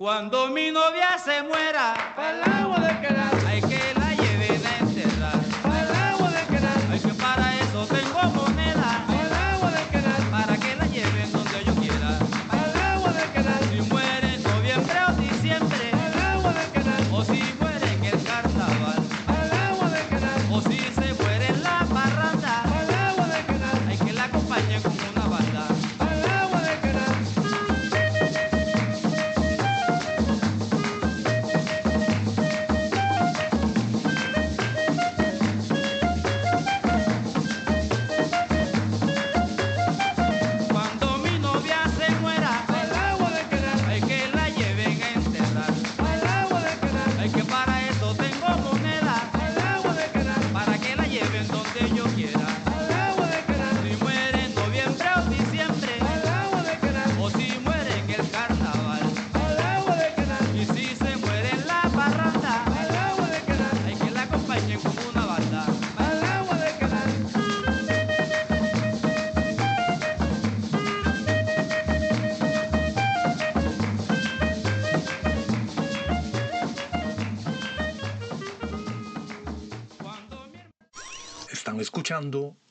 [0.00, 3.99] Cuando mi novia se muera, al agua del canal, hay que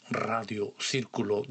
[0.09, 1.43] Radio Círculo.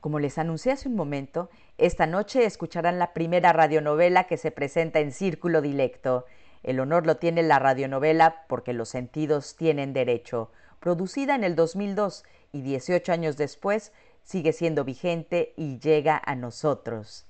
[0.00, 1.48] Como les anuncié hace un momento,
[1.78, 6.26] esta noche escucharán la primera radionovela que se presenta en Círculo Dilecto.
[6.62, 12.22] El honor lo tiene la radionovela Porque los sentidos tienen derecho, producida en el 2002
[12.52, 17.24] y 18 años después sigue siendo vigente y llega a nosotros.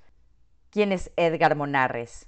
[0.70, 2.26] ¿Quién es Edgar Monarres?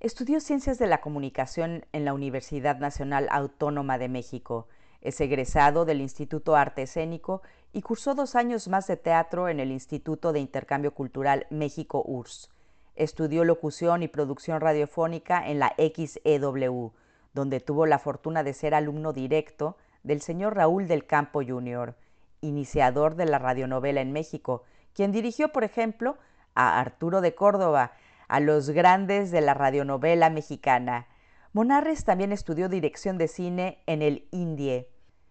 [0.00, 4.66] Estudió Ciencias de la Comunicación en la Universidad Nacional Autónoma de México.
[5.00, 9.70] Es egresado del Instituto Arte Escénico y cursó dos años más de teatro en el
[9.70, 12.50] Instituto de Intercambio Cultural México URSS.
[12.96, 16.92] Estudió locución y producción radiofónica en la XEW,
[17.32, 21.94] donde tuvo la fortuna de ser alumno directo del señor Raúl del Campo Jr.,
[22.42, 26.18] iniciador de la radionovela en México, quien dirigió, por ejemplo,
[26.54, 27.92] a Arturo de Córdoba,
[28.28, 31.06] a los grandes de la radionovela mexicana.
[31.52, 34.88] Monarres también estudió dirección de cine en el INDIE.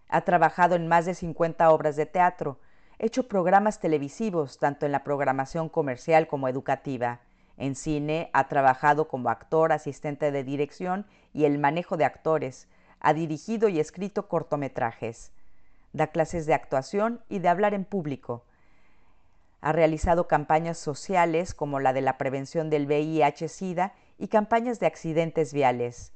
[0.09, 2.59] Ha trabajado en más de 50 obras de teatro,
[2.97, 7.21] hecho programas televisivos, tanto en la programación comercial como educativa.
[7.55, 12.67] En cine ha trabajado como actor, asistente de dirección y el manejo de actores.
[12.99, 15.31] Ha dirigido y escrito cortometrajes.
[15.93, 18.43] Da clases de actuación y de hablar en público.
[19.61, 25.53] Ha realizado campañas sociales como la de la prevención del VIH-Sida y campañas de accidentes
[25.53, 26.11] viales.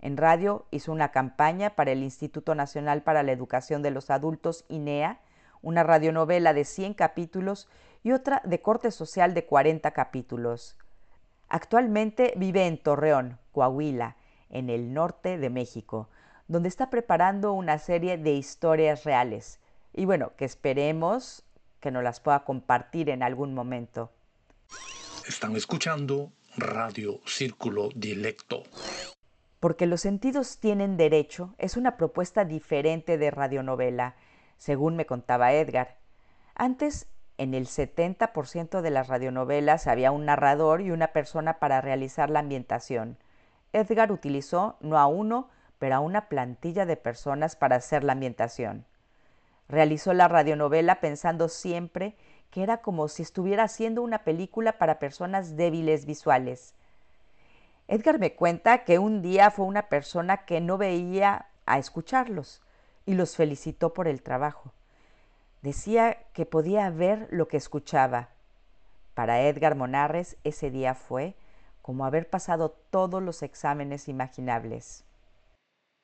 [0.00, 4.64] En radio hizo una campaña para el Instituto Nacional para la Educación de los Adultos,
[4.68, 5.20] INEA,
[5.60, 7.68] una radionovela de 100 capítulos
[8.02, 10.78] y otra de corte social de 40 capítulos.
[11.48, 14.16] Actualmente vive en Torreón, Coahuila,
[14.48, 16.08] en el norte de México,
[16.48, 19.60] donde está preparando una serie de historias reales.
[19.92, 21.44] Y bueno, que esperemos
[21.80, 24.10] que nos las pueda compartir en algún momento.
[25.26, 28.64] Están escuchando Radio Círculo Dilecto.
[29.60, 34.16] Porque los sentidos tienen derecho es una propuesta diferente de radionovela,
[34.56, 35.98] según me contaba Edgar.
[36.56, 37.06] Antes,
[37.38, 42.40] en el 70% de las radionovelas había un narrador y una persona para realizar la
[42.40, 43.16] ambientación.
[43.72, 45.48] Edgar utilizó no a uno,
[45.78, 48.86] pero a una plantilla de personas para hacer la ambientación.
[49.68, 52.16] Realizó la radionovela pensando siempre
[52.50, 56.74] que era como si estuviera haciendo una película para personas débiles visuales.
[57.88, 62.62] Edgar me cuenta que un día fue una persona que no veía a escucharlos
[63.06, 64.72] y los felicitó por el trabajo.
[65.62, 68.30] Decía que podía ver lo que escuchaba.
[69.14, 71.34] Para Edgar Monarres ese día fue
[71.82, 75.04] como haber pasado todos los exámenes imaginables.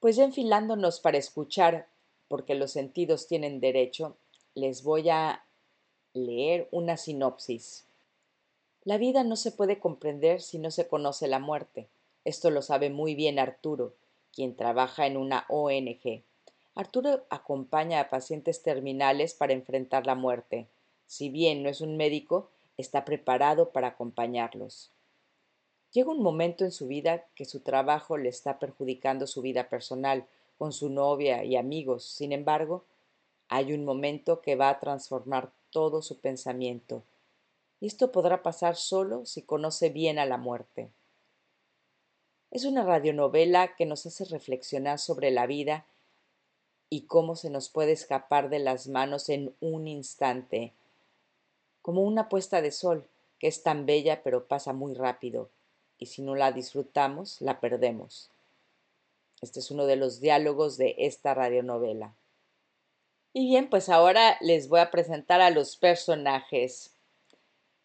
[0.00, 1.88] Pues ya enfilándonos para escuchar,
[2.28, 4.18] porque los sentidos tienen derecho,
[4.54, 5.45] les voy a
[6.16, 7.84] leer una sinopsis.
[8.84, 11.88] La vida no se puede comprender si no se conoce la muerte.
[12.24, 13.94] Esto lo sabe muy bien Arturo,
[14.32, 16.22] quien trabaja en una ONG.
[16.74, 20.68] Arturo acompaña a pacientes terminales para enfrentar la muerte.
[21.06, 24.90] Si bien no es un médico, está preparado para acompañarlos.
[25.92, 30.26] Llega un momento en su vida que su trabajo le está perjudicando su vida personal,
[30.58, 32.04] con su novia y amigos.
[32.04, 32.84] Sin embargo,
[33.48, 37.02] hay un momento que va a transformar todo su pensamiento.
[37.80, 40.90] Y esto podrá pasar solo si conoce bien a la muerte.
[42.50, 45.84] Es una radionovela que nos hace reflexionar sobre la vida
[46.88, 50.72] y cómo se nos puede escapar de las manos en un instante,
[51.82, 53.06] como una puesta de sol
[53.38, 55.50] que es tan bella pero pasa muy rápido,
[55.98, 58.30] y si no la disfrutamos, la perdemos.
[59.42, 62.14] Este es uno de los diálogos de esta radionovela.
[63.38, 66.92] Y bien, pues ahora les voy a presentar a los personajes.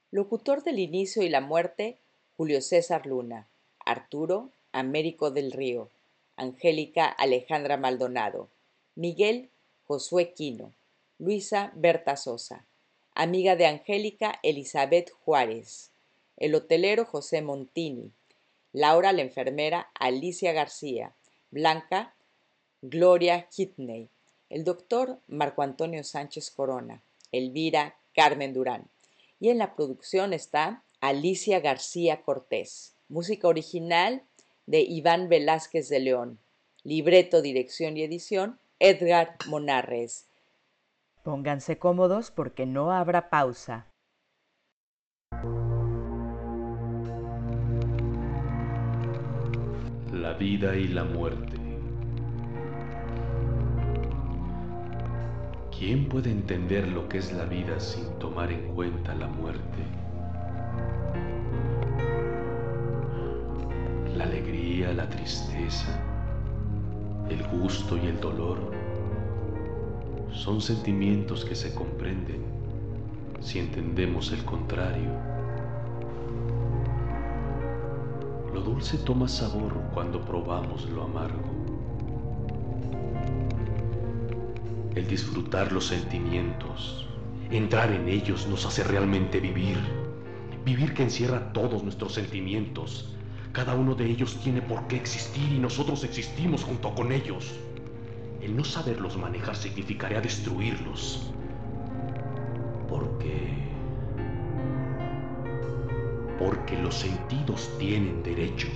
[0.09, 1.97] Locutor del inicio y la muerte,
[2.37, 3.49] Julio César Luna.
[3.83, 5.89] Arturo, Américo del Río.
[6.37, 8.47] Angélica Alejandra Maldonado.
[8.95, 9.49] Miguel,
[9.87, 10.71] Josué Quino.
[11.19, 12.63] Luisa Berta Sosa.
[13.13, 15.91] Amiga de Angélica, Elizabeth Juárez.
[16.37, 18.13] El hotelero José Montini.
[18.71, 21.11] Laura, la enfermera, Alicia García.
[21.49, 22.13] Blanca,
[22.81, 24.07] Gloria Kitney
[24.51, 27.01] el doctor Marco Antonio Sánchez Corona,
[27.31, 28.89] Elvira Carmen Durán.
[29.39, 32.93] Y en la producción está Alicia García Cortés.
[33.07, 34.23] Música original
[34.65, 36.39] de Iván Velázquez de León.
[36.83, 40.27] Libreto, dirección y edición Edgar Monarres.
[41.23, 43.87] Pónganse cómodos porque no habrá pausa.
[50.11, 51.60] La vida y la muerte
[55.81, 59.81] ¿Quién puede entender lo que es la vida sin tomar en cuenta la muerte?
[64.15, 65.99] La alegría, la tristeza,
[67.31, 68.59] el gusto y el dolor
[70.31, 72.43] son sentimientos que se comprenden
[73.39, 75.09] si entendemos el contrario.
[78.53, 81.60] Lo dulce toma sabor cuando probamos lo amargo.
[84.95, 87.07] El disfrutar los sentimientos,
[87.49, 89.77] entrar en ellos nos hace realmente vivir,
[90.65, 93.15] vivir que encierra todos nuestros sentimientos.
[93.53, 97.51] Cada uno de ellos tiene por qué existir y nosotros existimos junto con ellos.
[98.41, 101.31] El no saberlos manejar significaría destruirlos.
[102.89, 103.69] Porque...
[106.37, 108.67] Porque los sentidos tienen derecho.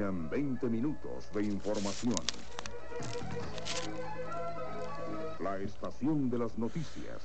[0.00, 2.16] Inician 20 minutos de información.
[5.40, 7.22] La estación de las noticias.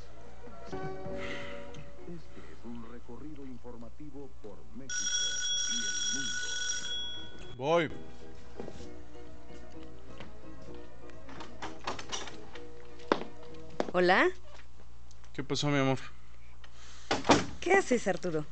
[2.08, 4.94] Este es un recorrido informativo por México
[5.72, 7.58] y el mundo.
[7.58, 7.90] Voy.
[13.94, 14.28] Hola,
[15.34, 16.00] ¿Qué pasó, mi amor?
[17.62, 18.46] ¿qué haces Arturo?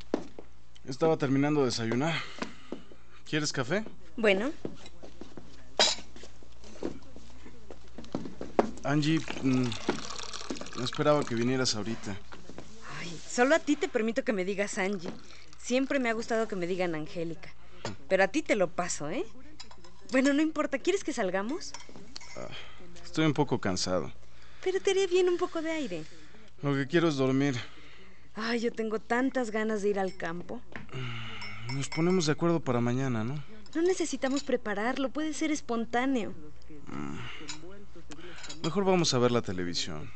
[0.85, 2.15] Estaba terminando de desayunar.
[3.25, 3.83] ¿Quieres café?
[4.15, 4.51] Bueno,
[8.83, 9.65] Angie, mm,
[10.77, 12.15] no esperaba que vinieras ahorita.
[12.99, 15.09] ay, solo a ti te permito que me digas Angie.
[15.57, 17.49] Siempre me ha gustado que me digan Angélica.
[18.09, 19.25] Pero a ti te lo paso, ¿eh?
[20.11, 21.73] Bueno, no importa, ¿quieres que salgamos?
[23.03, 24.11] Estoy un poco cansado.
[24.63, 26.03] Pero te haría bien un poco de aire.
[26.61, 27.55] Lo que quiero es dormir.
[28.35, 30.61] Ay, yo tengo tantas ganas de ir al campo.
[31.73, 33.41] Nos ponemos de acuerdo para mañana, ¿no?
[33.75, 36.33] No necesitamos prepararlo, puede ser espontáneo.
[38.63, 40.09] Mejor vamos a ver la televisión.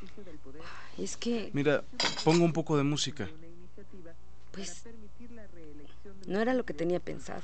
[0.98, 1.84] Es que, Mira,
[2.24, 3.30] pongo un poco de música.
[4.52, 4.84] pues,
[6.26, 7.42] no era lo que tenía pensado.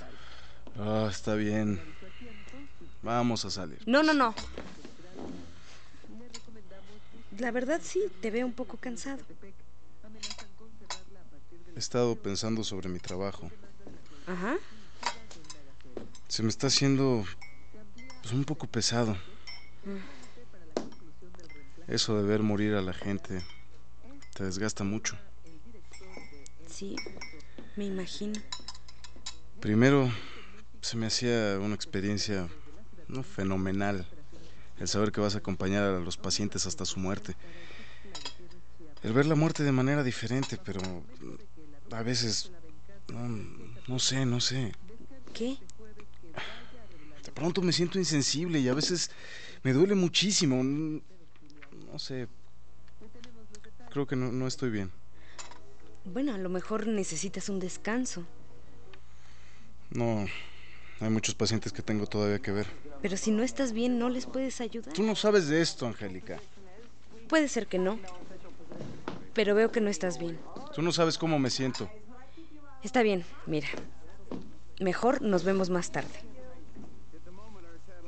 [0.80, 1.80] Ah, está bien.
[3.02, 3.80] Vamos a salir.
[3.86, 4.34] No, no, no.
[7.40, 9.22] La verdad sí, te veo un poco cansado.
[11.76, 13.52] He estado pensando sobre mi trabajo.
[14.28, 14.58] Ajá.
[16.34, 17.24] Se me está haciendo
[18.24, 19.16] pues, un poco pesado.
[21.88, 23.44] Eso de ver morir a la gente
[24.34, 25.16] te desgasta mucho.
[26.68, 26.96] Sí,
[27.76, 28.42] me imagino.
[29.60, 30.12] Primero
[30.82, 32.50] se me hacía una experiencia
[33.08, 34.08] no fenomenal
[34.80, 37.36] el saber que vas a acompañar a los pacientes hasta su muerte.
[39.04, 40.82] El ver la muerte de manera diferente, pero
[41.92, 42.50] a veces
[43.10, 43.28] no,
[43.88, 44.72] no sé, no sé.
[45.32, 45.60] ¿Qué?
[47.34, 49.12] Pronto me siento insensible y a veces
[49.64, 50.64] me duele muchísimo.
[50.64, 52.28] No sé.
[53.90, 54.92] Creo que no, no estoy bien.
[56.06, 58.26] Bueno, a lo mejor necesitas un descanso.
[59.92, 60.26] No,
[61.00, 62.68] hay muchos pacientes que tengo todavía que ver.
[63.02, 64.94] Pero si no estás bien, no les puedes ayudar.
[64.94, 66.40] Tú no sabes de esto, Angélica.
[67.30, 68.00] Puede ser que no.
[69.34, 70.40] Pero veo que no estás bien.
[70.74, 71.90] Tú no sabes cómo me siento.
[72.84, 73.68] Está bien, mira.
[74.80, 76.33] Mejor nos vemos más tarde.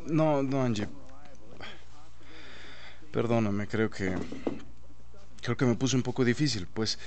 [0.05, 0.88] No, no, Angie.
[3.12, 4.15] Perdóname, creo que.
[5.41, 6.67] Creo que me puse un poco difícil.
[6.67, 7.00] Pues.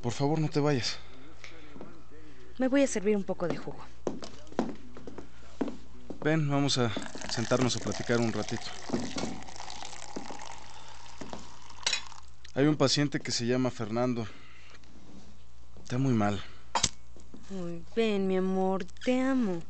[0.00, 0.98] Por favor, no te vayas.
[2.58, 3.84] Me voy a servir un poco de jugo.
[6.22, 6.92] Ven, vamos a
[7.30, 8.66] sentarnos a platicar un ratito.
[12.54, 14.26] Hay un paciente que se llama Fernando.
[15.82, 16.42] Está muy mal.
[17.50, 19.62] Ay, ven, mi amor, te amo.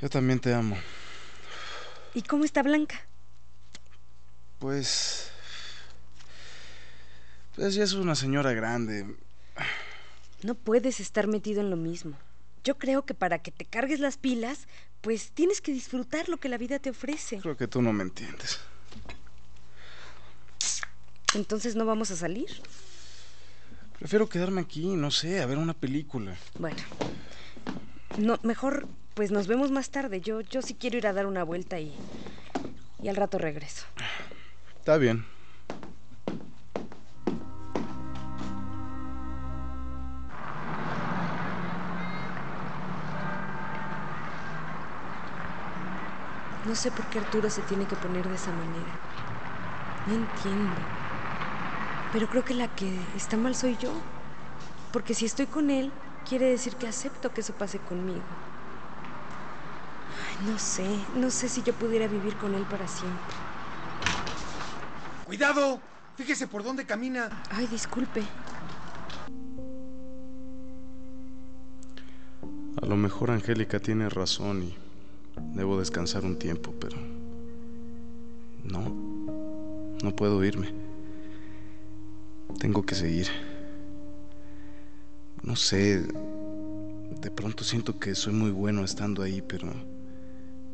[0.00, 0.76] Yo también te amo.
[2.14, 3.06] ¿Y cómo está Blanca?
[4.58, 5.30] Pues.
[7.54, 9.16] Pues ya es una señora grande.
[10.42, 12.16] No puedes estar metido en lo mismo.
[12.62, 14.66] Yo creo que para que te cargues las pilas,
[15.00, 17.38] pues tienes que disfrutar lo que la vida te ofrece.
[17.38, 18.60] Creo que tú no me entiendes.
[21.34, 22.48] Entonces no vamos a salir.
[23.98, 26.36] Prefiero quedarme aquí, no sé, a ver una película.
[26.58, 26.82] Bueno.
[28.18, 30.20] No, mejor pues nos vemos más tarde.
[30.20, 31.90] Yo yo sí quiero ir a dar una vuelta y
[33.02, 33.86] y al rato regreso.
[34.78, 35.24] Está bien.
[46.66, 48.92] No sé por qué Arturo se tiene que poner de esa manera.
[50.08, 50.76] No entiendo.
[52.12, 53.92] Pero creo que la que está mal soy yo.
[54.92, 55.90] Porque si estoy con él,
[56.28, 58.20] quiere decir que acepto que eso pase conmigo.
[60.46, 60.86] No sé,
[61.16, 63.34] no sé si yo pudiera vivir con él para siempre.
[65.26, 65.80] ¡Cuidado!
[66.16, 67.42] Fíjese por dónde camina.
[67.50, 68.22] Ay, disculpe.
[72.80, 74.76] A lo mejor Angélica tiene razón y
[75.54, 76.96] debo descansar un tiempo, pero
[78.62, 78.88] no,
[80.02, 80.72] no puedo irme.
[82.60, 83.26] Tengo que seguir.
[85.42, 89.95] No sé, de pronto siento que soy muy bueno estando ahí, pero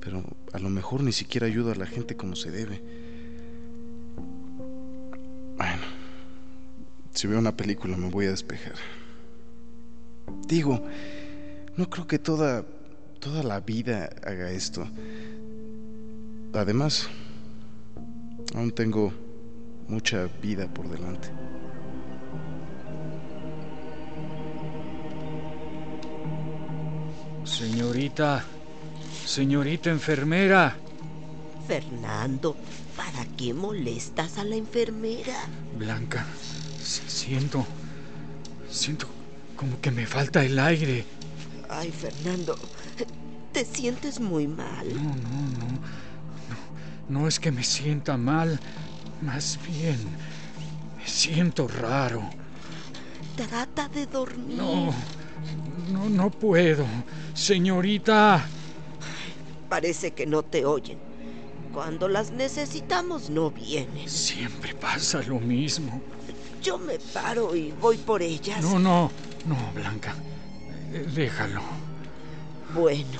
[0.05, 2.83] pero a lo mejor ni siquiera ayudo a la gente como se debe.
[5.57, 5.83] Bueno,
[7.15, 8.75] si veo una película me voy a despejar.
[10.49, 10.83] Digo,
[11.77, 12.65] no creo que toda
[13.23, 14.85] toda la vida haga esto.
[16.53, 17.09] Además,
[18.53, 19.13] aún tengo
[19.87, 21.29] mucha vida por delante.
[27.45, 28.45] Señorita,
[29.25, 30.77] señorita enfermera.
[31.67, 32.57] Fernando,
[32.97, 35.47] ¿para qué molestas a la enfermera?
[35.79, 36.27] Blanca,
[36.83, 37.65] siento,
[38.71, 39.07] siento
[39.57, 41.05] como que me falta el aire.
[41.69, 42.59] Ay, Fernando,
[43.53, 44.87] te sientes muy mal.
[44.93, 45.13] No, no,
[45.59, 45.67] no,
[47.09, 48.59] no, no es que me sienta mal,
[49.23, 49.99] más bien
[50.99, 52.23] me siento raro.
[53.37, 54.57] Trata de dormir.
[54.57, 54.93] No,
[55.91, 56.85] no, no puedo,
[57.35, 58.45] señorita.
[59.73, 60.99] Parece que no te oyen.
[61.73, 64.07] Cuando las necesitamos no vienen.
[64.07, 65.99] Siempre pasa lo mismo.
[66.63, 68.61] Yo me paro y voy por ellas.
[68.61, 69.11] No, no,
[69.47, 70.15] no, Blanca.
[70.93, 71.63] Eh, Déjalo.
[72.75, 73.19] Bueno,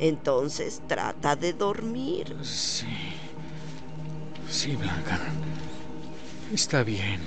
[0.00, 2.36] entonces trata de dormir.
[2.42, 2.88] Sí.
[4.50, 5.20] Sí, Blanca.
[6.52, 7.20] Está bien.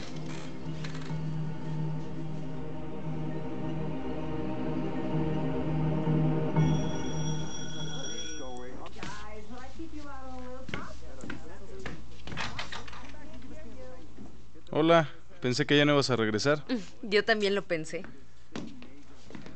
[14.80, 15.10] Hola,
[15.42, 16.64] pensé que ya no ibas a regresar.
[17.02, 18.04] Yo también lo pensé.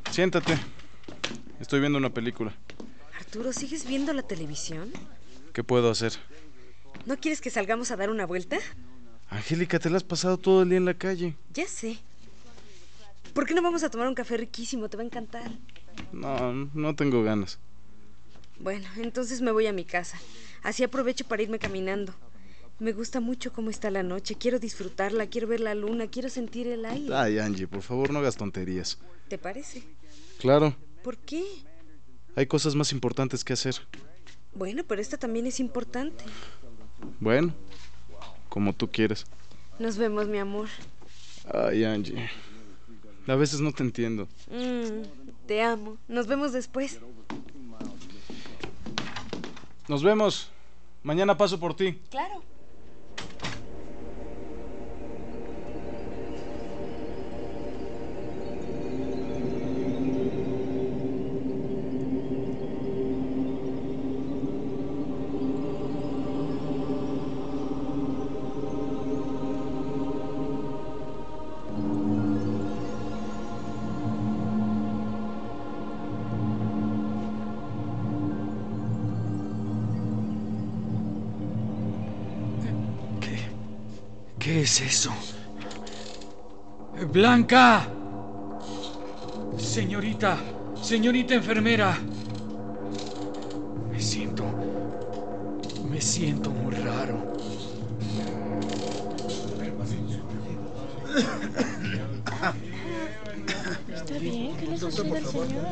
[0.09, 0.57] Siéntate.
[1.59, 2.55] Estoy viendo una película.
[3.19, 4.91] Arturo, ¿sigues viendo la televisión?
[5.53, 6.13] ¿Qué puedo hacer?
[7.05, 8.57] ¿No quieres que salgamos a dar una vuelta?
[9.29, 11.35] Angélica, te la has pasado todo el día en la calle.
[11.53, 11.99] Ya sé.
[13.35, 14.89] ¿Por qué no vamos a tomar un café riquísimo?
[14.89, 15.51] Te va a encantar.
[16.11, 17.59] No, no tengo ganas.
[18.57, 20.19] Bueno, entonces me voy a mi casa.
[20.63, 22.11] Así aprovecho para irme caminando.
[22.81, 24.33] Me gusta mucho cómo está la noche.
[24.33, 27.13] Quiero disfrutarla, quiero ver la luna, quiero sentir el aire.
[27.13, 28.97] Ay, Angie, por favor, no hagas tonterías.
[29.27, 29.83] ¿Te parece?
[30.39, 31.43] Claro, ¿Por qué?
[32.35, 33.75] hay cosas más importantes que hacer.
[34.55, 36.23] Bueno, pero esta también es importante.
[37.19, 37.53] Bueno,
[38.49, 39.27] como tú quieres.
[39.77, 40.67] Nos vemos, mi amor.
[41.53, 42.31] Ay, Angie.
[43.27, 44.27] A veces no te entiendo.
[44.49, 45.03] Mm,
[45.45, 45.99] te amo.
[46.07, 46.99] Nos vemos después.
[49.87, 50.49] Nos vemos.
[51.03, 51.99] Mañana paso por ti.
[52.09, 52.41] Claro.
[84.61, 85.11] ¿Qué es eso?
[87.11, 87.87] ¡Blanca!
[89.57, 90.37] Señorita,
[90.79, 91.97] señorita enfermera.
[93.89, 94.45] Me siento...
[95.89, 97.33] Me siento muy raro.
[103.87, 104.57] ¿Está bien?
[104.57, 105.65] ¿Qué le sucede al señor?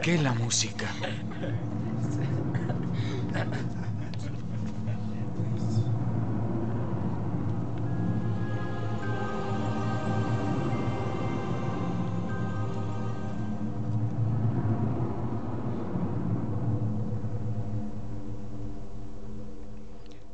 [0.00, 0.86] Qué la música?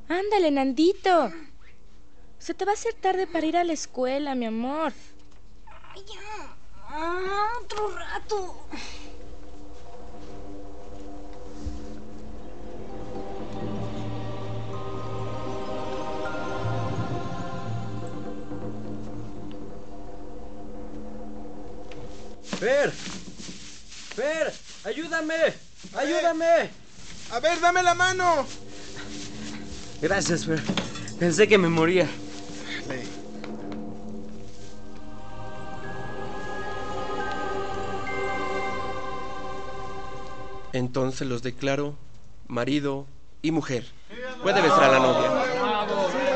[0.08, 1.32] Ándale, Nandito.
[2.38, 4.92] Se te va a hacer tarde para ir a la escuela, mi amor.
[6.88, 8.66] Ah, otro rato.
[22.64, 22.90] Fer,
[24.16, 24.52] Fer,
[24.84, 25.34] ayúdame,
[25.94, 26.70] ayúdame.
[27.30, 28.46] A ver, dame la mano.
[30.00, 30.62] Gracias, Fer.
[31.18, 32.08] Pensé que me moría.
[40.72, 41.96] Entonces los declaro
[42.48, 43.06] marido
[43.42, 43.84] y mujer.
[44.42, 46.33] Puede besar a la novia.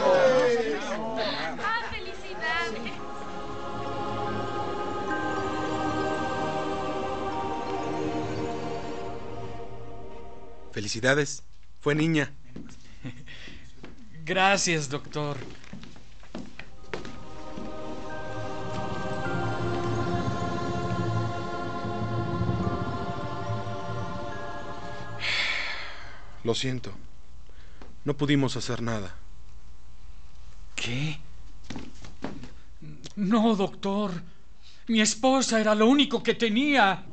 [10.78, 11.42] Felicidades.
[11.80, 12.32] Fue niña.
[14.24, 15.36] Gracias, doctor.
[26.44, 26.92] Lo siento.
[28.04, 29.16] No pudimos hacer nada.
[30.76, 31.18] ¿Qué?
[33.16, 34.12] No, doctor.
[34.86, 37.04] Mi esposa era lo único que tenía.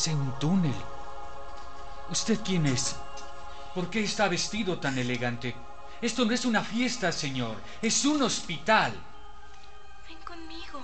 [0.00, 0.74] Parece un túnel.
[2.08, 2.96] ¿Usted quién es?
[3.74, 5.54] ¿Por qué está vestido tan elegante?
[6.00, 7.54] Esto no es una fiesta, señor.
[7.82, 8.94] Es un hospital.
[10.08, 10.80] Ven conmigo.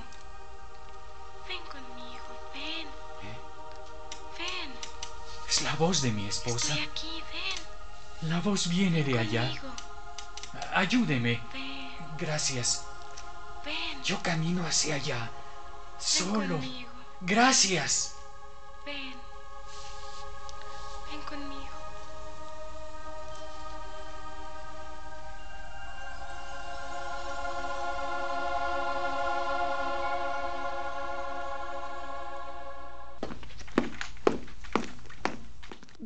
[1.48, 2.28] Ven conmigo.
[2.52, 2.88] Ven.
[4.36, 4.74] Ven.
[5.48, 6.74] Es la voz de mi esposa.
[6.74, 7.24] Estoy aquí.
[7.32, 8.28] Ven.
[8.28, 9.48] La voz viene de allá.
[9.48, 9.72] Conmigo.
[10.74, 11.40] Ayúdeme.
[11.54, 11.88] Ven.
[12.18, 12.84] Gracias.
[13.64, 14.04] Ven.
[14.04, 15.30] Yo camino hacia allá.
[15.98, 16.56] Solo.
[16.56, 16.90] conmigo.
[17.22, 18.15] Gracias.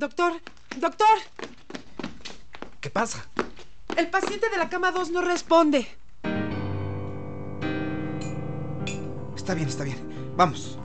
[0.01, 0.33] Doctor,
[0.79, 1.19] doctor.
[2.81, 3.27] ¿Qué pasa?
[3.99, 5.87] El paciente de la cama 2 no responde.
[9.37, 9.99] Está bien, está bien.
[10.39, 10.80] Vamos.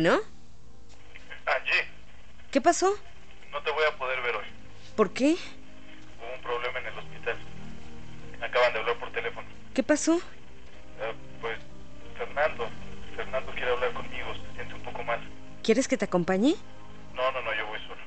[0.00, 0.18] Bueno,
[1.44, 1.86] Angie,
[2.50, 2.90] ¿qué pasó?
[3.52, 4.46] no te voy a poder ver hoy.
[4.96, 5.34] ¿Por qué?
[5.34, 7.36] Hubo un problema en el hospital.
[8.40, 9.46] Acaban de hablar por teléfono.
[9.74, 10.16] ¿Qué pasó?
[10.16, 11.58] Eh, pues,
[12.16, 12.70] Fernando.
[13.14, 14.32] Fernando quiere hablar conmigo.
[14.36, 15.20] Se siente un poco mal.
[15.62, 16.54] ¿Quieres que te acompañe?
[17.14, 18.00] No, no, no, yo voy solo.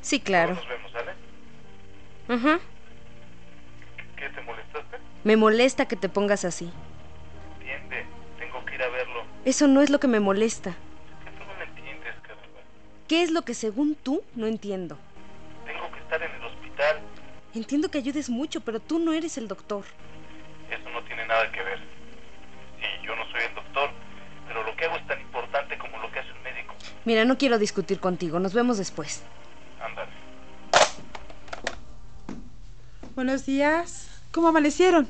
[0.00, 0.54] Sí, claro.
[0.54, 1.12] Luego Nos vemos, ¿sale?
[2.26, 2.60] Ajá.
[4.16, 4.96] ¿Qué, te molestaste?
[5.22, 6.72] Me molesta que te pongas así.
[7.60, 8.06] Entiende.
[8.40, 9.22] Tengo que ir a verlo.
[9.44, 10.74] Eso no es lo que me molesta.
[13.08, 14.98] ¿Qué es lo que según tú no entiendo?
[15.66, 17.00] Tengo que estar en el hospital.
[17.54, 19.84] Entiendo que ayudes mucho, pero tú no eres el doctor.
[20.70, 21.78] Eso no tiene nada que ver.
[21.78, 23.90] Sí, yo no soy el doctor,
[24.46, 26.74] pero lo que hago es tan importante como lo que hace un médico.
[27.06, 28.38] Mira, no quiero discutir contigo.
[28.38, 29.22] Nos vemos después.
[29.80, 30.10] Ándale.
[33.14, 34.08] Buenos días.
[34.30, 35.08] ¿Cómo amanecieron?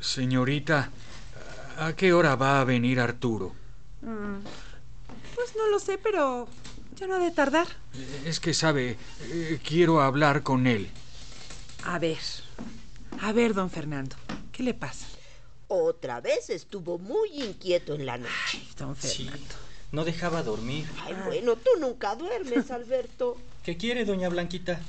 [0.00, 0.88] Señorita,
[1.78, 3.54] ¿a qué hora va a venir Arturo?
[4.00, 4.38] Mm,
[5.34, 6.48] Pues no lo sé, pero
[7.00, 7.66] ya no ha de tardar.
[8.26, 10.90] Es que sabe, eh, quiero hablar con él.
[11.84, 12.18] A ver.
[13.22, 14.16] A ver, don Fernando.
[14.52, 15.06] ¿Qué le pasa?
[15.68, 18.62] Otra vez estuvo muy inquieto en la noche.
[18.76, 19.54] don Fernando.
[19.92, 20.86] No dejaba dormir.
[21.04, 23.36] Ay, bueno, tú nunca duermes, Alberto.
[23.64, 24.80] ¿Qué quiere, doña Blanquita?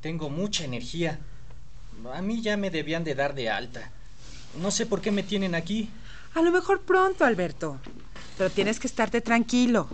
[0.00, 1.18] Tengo mucha energía.
[2.14, 3.90] A mí ya me debían de dar de alta.
[4.56, 5.90] No sé por qué me tienen aquí.
[6.34, 7.78] A lo mejor pronto, Alberto.
[8.38, 9.88] Pero tienes que estarte tranquilo.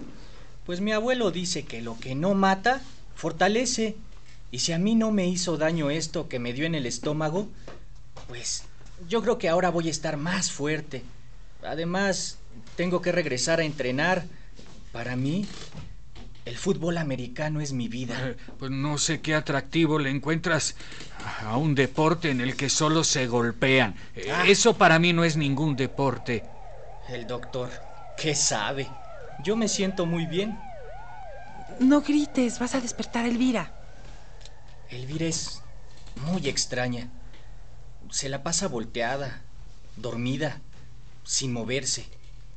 [0.66, 2.81] Pues mi abuelo dice que lo que no mata,
[3.14, 3.96] fortalece.
[4.50, 7.48] Y si a mí no me hizo daño esto que me dio en el estómago,
[8.29, 8.64] pues
[9.09, 11.03] yo creo que ahora voy a estar más fuerte.
[11.62, 12.38] Además,
[12.77, 14.24] tengo que regresar a entrenar.
[14.92, 15.44] Para mí,
[16.44, 18.16] el fútbol americano es mi vida.
[18.31, 20.77] Eh, Pues no sé qué atractivo le encuentras
[21.42, 23.96] a un deporte en el que solo se golpean.
[24.14, 24.44] Eh, Ah.
[24.46, 26.44] Eso para mí no es ningún deporte.
[27.09, 27.70] El doctor,
[28.16, 28.88] ¿qué sabe?
[29.38, 30.58] Yo me siento muy bien.
[31.80, 33.72] No grites, vas a despertar a Elvira.
[34.90, 35.62] Elvira es
[36.26, 37.08] muy extraña.
[38.10, 39.42] Se la pasa volteada,
[39.96, 40.60] dormida,
[41.24, 42.06] sin moverse.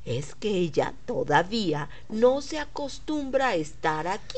[0.06, 4.38] Es que ella todavía no se acostumbra a estar aquí.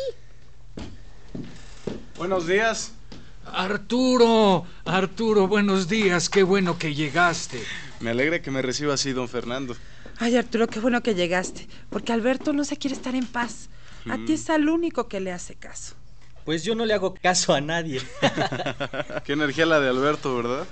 [2.17, 2.91] Buenos días.
[3.45, 7.63] Arturo, Arturo, buenos días, qué bueno que llegaste.
[7.99, 9.75] Me alegra que me reciba así, don Fernando.
[10.19, 11.67] Ay, Arturo, qué bueno que llegaste.
[11.89, 13.69] Porque Alberto no se quiere estar en paz.
[14.09, 14.35] A ti Mm.
[14.35, 15.95] es al único que le hace caso.
[16.45, 18.01] Pues yo no le hago caso a nadie.
[19.25, 20.67] Qué energía la de Alberto, ¿verdad?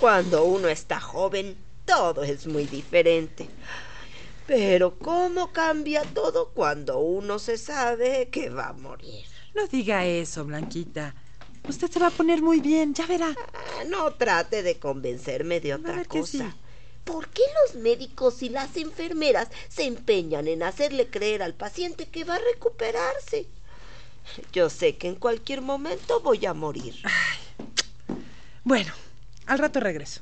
[0.00, 3.48] Cuando uno está joven, todo es muy diferente.
[4.46, 9.24] Pero cómo cambia todo cuando uno se sabe que va a morir.
[9.54, 11.14] No diga eso, Blanquita.
[11.68, 13.28] Usted se va a poner muy bien, ya verá.
[13.36, 16.30] Ah, No trate de convencerme de otra ver que cosa.
[16.30, 16.67] sí.
[17.08, 22.24] ¿Por qué los médicos y las enfermeras se empeñan en hacerle creer al paciente que
[22.24, 23.46] va a recuperarse?
[24.52, 26.94] Yo sé que en cualquier momento voy a morir.
[28.62, 28.92] Bueno,
[29.46, 30.20] al rato regreso.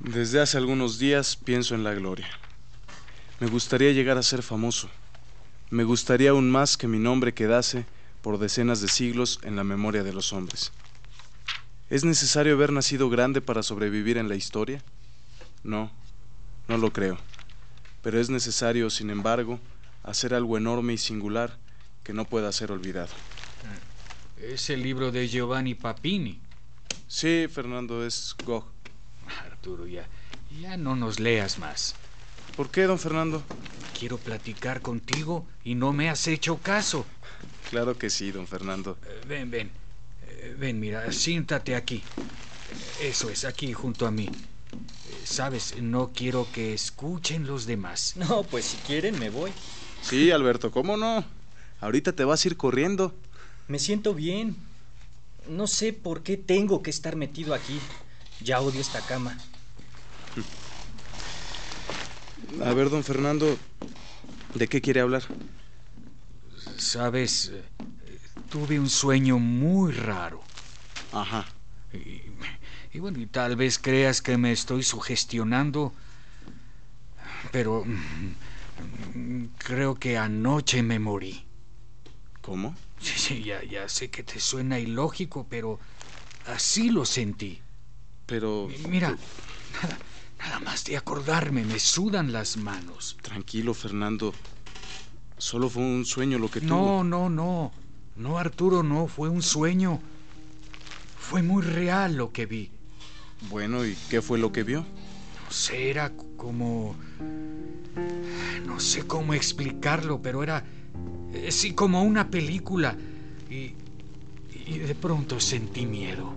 [0.00, 2.30] Desde hace algunos días pienso en la gloria.
[3.38, 4.88] Me gustaría llegar a ser famoso.
[5.72, 7.86] Me gustaría aún más que mi nombre quedase
[8.20, 10.70] por decenas de siglos en la memoria de los hombres.
[11.88, 14.82] ¿Es necesario haber nacido grande para sobrevivir en la historia?
[15.64, 15.90] No,
[16.68, 17.16] no lo creo.
[18.02, 19.58] Pero es necesario, sin embargo,
[20.02, 21.56] hacer algo enorme y singular
[22.04, 23.14] que no pueda ser olvidado.
[24.36, 26.38] Es el libro de Giovanni Papini.
[27.08, 28.66] Sí, Fernando, es Gog.
[29.46, 30.06] Arturo, ya,
[30.60, 31.94] ya no nos leas más.
[32.56, 33.42] ¿Por qué, don Fernando?
[33.98, 37.06] Quiero platicar contigo y no me has hecho caso.
[37.70, 38.98] Claro que sí, don Fernando.
[39.06, 39.70] Eh, Ven, ven.
[40.28, 42.02] Eh, Ven, mira, siéntate aquí.
[43.00, 44.26] Eso es, aquí junto a mí.
[44.26, 48.14] Eh, Sabes, no quiero que escuchen los demás.
[48.16, 49.52] No, pues si quieren me voy.
[50.02, 51.24] Sí, Alberto, ¿cómo no?
[51.80, 53.14] Ahorita te vas a ir corriendo.
[53.68, 54.56] Me siento bien.
[55.48, 57.78] No sé por qué tengo que estar metido aquí.
[58.40, 59.38] Ya odio esta cama.
[62.60, 63.58] A ver, don Fernando,
[64.54, 65.22] ¿de qué quiere hablar?
[66.76, 67.62] Sabes, eh,
[68.50, 70.42] tuve un sueño muy raro.
[71.12, 71.46] Ajá.
[71.92, 72.22] Y,
[72.92, 75.92] y bueno, y tal vez creas que me estoy sugestionando,
[77.50, 81.44] pero mm, creo que anoche me morí.
[82.42, 82.76] ¿Cómo?
[82.98, 85.80] Sí, sí, ya, ya sé que te suena ilógico, pero
[86.46, 87.60] así lo sentí.
[88.26, 88.68] Pero...
[88.88, 89.18] Mira,
[89.82, 89.98] nada,
[90.42, 93.16] nada más de acordarme, me sudan las manos.
[93.22, 94.34] Tranquilo, Fernando.
[95.38, 97.02] Solo fue un sueño lo que tuvo.
[97.02, 97.72] No, no, no.
[98.16, 100.00] No, Arturo, no, fue un sueño.
[101.18, 102.70] Fue muy real lo que vi.
[103.48, 104.80] Bueno, ¿y qué fue lo que vio?
[104.80, 106.94] No sé, era como...
[108.66, 110.64] No sé cómo explicarlo, pero era...
[111.32, 112.96] eh, Sí, como una película.
[113.50, 113.74] Y...
[114.66, 116.34] Y de pronto sentí miedo.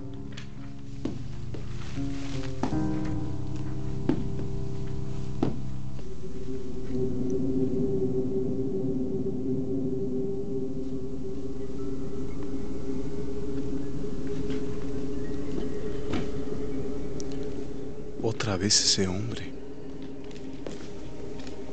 [18.65, 19.43] Vez ese hombre.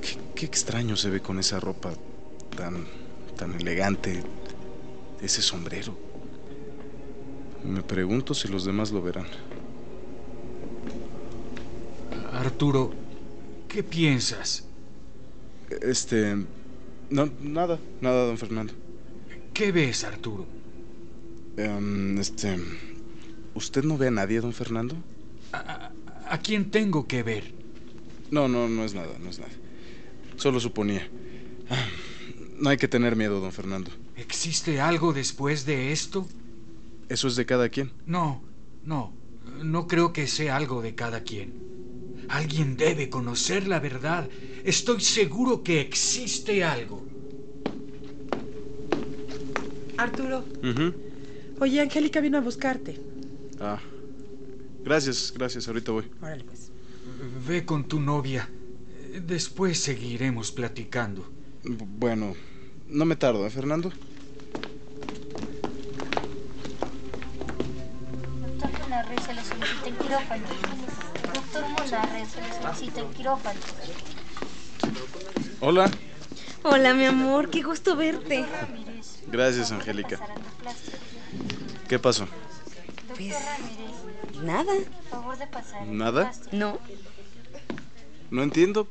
[0.03, 1.95] Qué, qué extraño se ve con esa ropa
[2.55, 2.85] tan,
[3.35, 4.23] tan elegante,
[5.23, 5.97] ese sombrero.
[7.65, 9.25] Me pregunto si los demás lo verán.
[12.31, 12.93] Arturo,
[13.71, 14.67] ¿qué piensas?
[15.81, 16.37] Este...
[17.09, 18.75] No, nada, nada, don Fernando.
[19.55, 20.45] ¿Qué ves, Arturo?
[21.57, 22.59] Em, este...
[23.55, 24.95] ¿Usted no ve a nadie, don Fernando?
[25.55, 25.91] ¿A
[26.39, 27.45] quién tengo que ver?
[28.31, 29.53] No, no, no es nada, no es nada.
[30.37, 31.09] Solo suponía.
[31.69, 31.87] Ah,
[32.59, 33.91] No hay que tener miedo, don Fernando.
[34.17, 36.29] ¿Existe algo después de esto?
[37.09, 37.93] Eso es de cada quien.
[38.07, 38.43] No,
[38.85, 39.13] no.
[39.63, 41.53] No creo que sea algo de cada quien.
[42.29, 44.31] Alguien debe conocer la verdad.
[44.65, 47.05] Estoy seguro que existe algo.
[49.97, 50.95] Arturo, Ujú.
[51.61, 52.97] oye, Angélica vino a buscarte.
[53.61, 53.81] Ah.
[54.85, 56.11] Gracias, gracias, ahorita voy.
[56.21, 56.71] Órale, pues.
[57.47, 58.49] Ve con tu novia.
[59.21, 61.31] Después seguiremos platicando.
[61.65, 62.35] Bueno,
[62.89, 63.93] no me tardo, ¿eh, Fernando?
[68.59, 70.45] Doctor Monarre se le solicita en quirófano.
[71.35, 73.61] Doctor Monarre se le solicita en quirófano.
[75.61, 75.91] Hola.
[76.65, 78.45] Hola, mi amor, qué gusto verte.
[79.29, 80.19] Gracias, Angélica.
[81.89, 82.27] ¿Qué pasó?
[83.09, 83.35] Pues
[84.43, 84.73] nada.
[85.11, 85.87] Favor de pasar.
[85.87, 86.33] ¿Nada?
[86.53, 86.79] No,
[88.31, 88.89] No entiendo.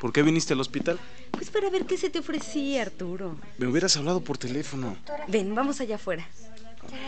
[0.00, 0.98] ¿Por qué viniste al hospital?
[1.32, 3.36] pues para ver qué se te ofrecía, Arturo.
[3.58, 4.96] Me hubieras hablado por teléfono.
[5.26, 6.26] Ven, vamos allá afuera.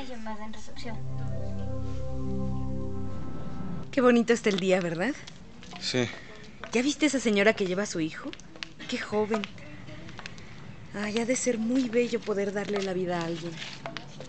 [0.08, 0.96] Llamada en recepción.
[3.92, 5.14] Qué bonito está el día, ¿verdad?
[5.80, 6.06] Sí.
[6.72, 8.30] ¿Ya viste esa señora que lleva a su hijo?
[8.88, 9.42] Qué joven.
[10.94, 13.52] Ay, ha de ser muy bello poder darle la vida a alguien.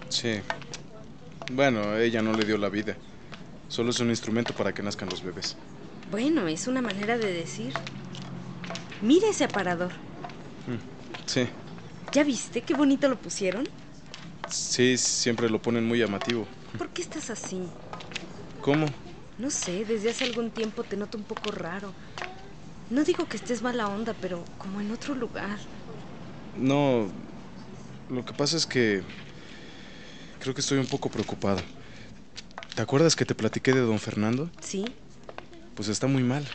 [0.09, 0.39] Sí.
[1.51, 2.95] Bueno, ella no le dio la vida.
[3.69, 5.55] Solo es un instrumento para que nazcan los bebés.
[6.09, 7.73] Bueno, es una manera de decir.
[9.01, 9.91] Mira ese aparador.
[11.25, 11.47] Sí.
[12.13, 13.67] ¿Ya viste qué bonito lo pusieron?
[14.49, 16.47] Sí, siempre lo ponen muy llamativo.
[16.77, 17.61] ¿Por qué estás así?
[18.61, 18.85] ¿Cómo?
[19.37, 21.93] No sé, desde hace algún tiempo te noto un poco raro.
[22.89, 25.59] No digo que estés mala onda, pero como en otro lugar.
[26.57, 27.07] No.
[28.09, 29.03] Lo que pasa es que.
[30.39, 31.61] Creo que estoy un poco preocupado.
[32.77, 34.51] ¿Te acuerdas que te platiqué de don Fernando?
[34.59, 34.93] Sí,
[35.73, 36.47] Pues está muy mal.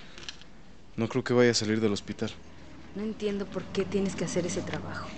[0.97, 2.31] No creo que vaya a salir del hospital.
[2.95, 5.09] no entiendo por qué tienes que hacer ese trabajo.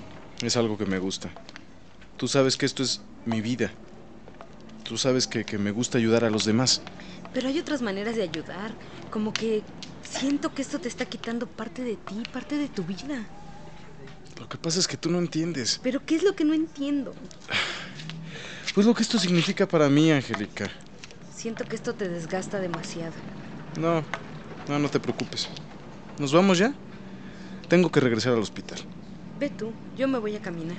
[0.40, 1.30] Es algo que me gusta.
[2.16, 3.70] Tú sabes que esto es mi vida.
[4.84, 6.80] Tú sabes que, que me gusta ayudar a los demás.
[7.34, 8.74] Pero hay otras maneras de ayudar.
[9.10, 9.62] Como que
[10.02, 13.26] siento que esto te está quitando parte de ti, parte de tu vida.
[14.40, 15.80] Lo que pasa es que tú no entiendes.
[15.82, 17.14] Pero ¿qué es lo que no entiendo?
[18.74, 20.70] Pues lo que esto significa para mí, Angélica.
[21.44, 23.12] Siento que esto te desgasta demasiado.
[23.76, 24.02] No,
[24.66, 25.50] no, no te preocupes.
[26.16, 26.74] ¿Nos vamos ya?
[27.68, 28.78] Tengo que regresar al hospital.
[29.38, 30.78] Ve tú, yo me voy a caminar.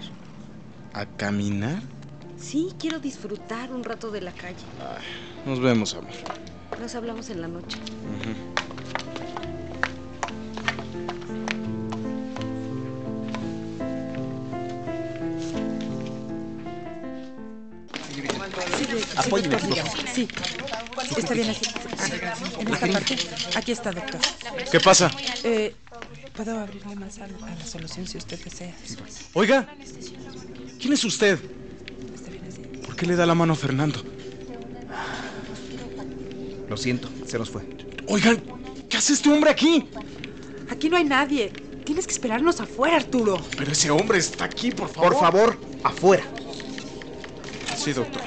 [0.93, 1.83] ¿A caminar?
[2.35, 4.65] Sí, quiero disfrutar un rato de la calle.
[5.45, 6.09] Nos vemos, amor.
[6.79, 7.77] Nos hablamos en la noche.
[7.77, 8.54] Ujú.
[19.15, 19.57] Apóyeme,
[20.13, 20.27] Sí.
[21.17, 21.65] Está bien aquí.
[21.99, 22.07] Ah,
[22.59, 23.17] en esta parte.
[23.55, 24.19] Aquí está, doctor.
[24.71, 25.11] ¿Qué pasa?
[25.43, 25.75] Eh,
[26.35, 28.75] Puedo abrirle más a, a la solución si usted desea.
[29.33, 29.69] Oiga,
[30.79, 31.39] ¿quién es usted?
[32.85, 34.03] ¿Por qué le da la mano a Fernando?
[36.67, 37.61] Lo siento, se nos fue.
[38.07, 38.41] Oigan,
[38.89, 39.85] ¿qué hace este hombre aquí?
[40.69, 41.53] Aquí no hay nadie.
[41.85, 43.39] Tienes que esperarnos afuera, Arturo.
[43.57, 45.11] Pero ese hombre está aquí, por favor.
[45.13, 46.23] Por favor, afuera.
[47.77, 48.23] Sí, doctor.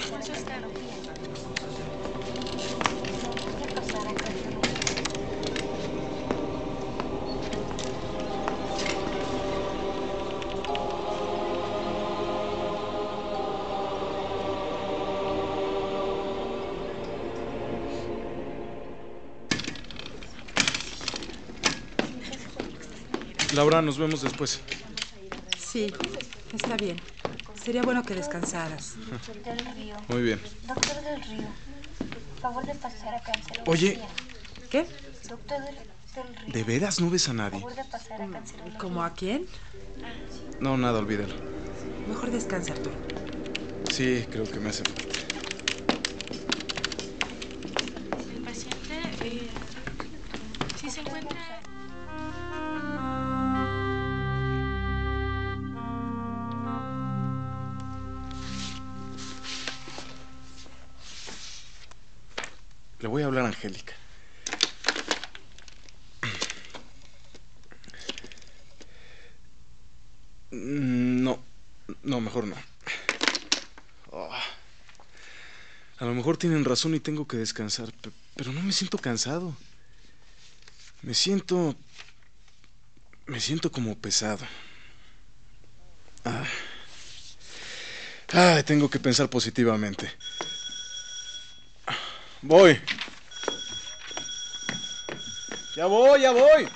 [23.58, 24.60] Laura, nos vemos después.
[25.58, 25.92] Sí,
[26.52, 26.96] está bien.
[27.60, 28.94] Sería bueno que descansaras.
[29.44, 29.96] Del río.
[30.06, 30.40] Muy bien.
[30.64, 31.48] Doctor del río.
[32.40, 33.64] Favor de pasar a cancerología.
[33.66, 34.00] Oye.
[34.70, 34.86] ¿Qué?
[35.28, 36.52] Doctor del, del río.
[36.54, 37.58] ¿De veras no ves a nadie?
[37.58, 38.78] Favor de pasar a.
[38.78, 39.46] ¿Como a quién?
[40.60, 41.34] No, nada, olvídalo.
[42.08, 42.94] Mejor descansa, Arturo.
[43.92, 45.07] Sí, creo que me hace falta.
[63.00, 63.94] Le voy a hablar a Angélica.
[70.50, 71.38] Mm, No,
[72.02, 72.56] no, mejor no.
[74.12, 74.30] Oh.
[75.98, 79.56] A lo mejor tienen razón y tengo que descansar, pe- pero no me siento cansado.
[81.02, 81.76] Me siento...
[83.26, 84.46] Me siento como pesado.
[86.24, 86.44] Ah.
[88.32, 90.10] Ay, tengo que pensar positivamente.
[92.42, 92.80] Voy.
[95.76, 96.68] Ya voy, ya voy.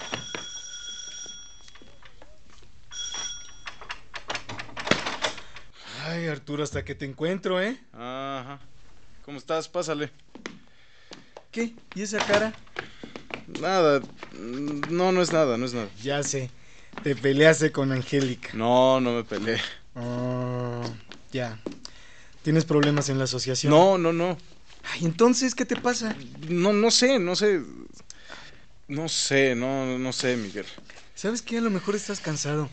[6.04, 7.78] Ay, Arturo, hasta que te encuentro, ¿eh?
[7.92, 8.60] Ajá.
[9.24, 9.68] ¿Cómo estás?
[9.68, 10.10] Pásale.
[11.50, 11.74] ¿Qué?
[11.94, 12.52] ¿Y esa cara?
[13.46, 14.02] Nada.
[14.32, 15.88] No, no es nada, no es nada.
[16.02, 16.50] Ya sé.
[17.02, 18.50] Te peleaste con Angélica.
[18.54, 19.60] No, no me peleé.
[19.94, 20.82] Ah,
[21.32, 21.58] ya.
[22.42, 23.72] ¿Tienes problemas en la asociación?
[23.72, 24.38] No, no, no.
[24.84, 26.16] Ay, entonces, ¿qué te pasa?
[26.48, 27.62] No, no sé, no sé.
[28.88, 30.66] No sé, no, no sé, Miguel.
[31.14, 31.58] ¿Sabes qué?
[31.58, 32.68] A lo mejor estás cansado.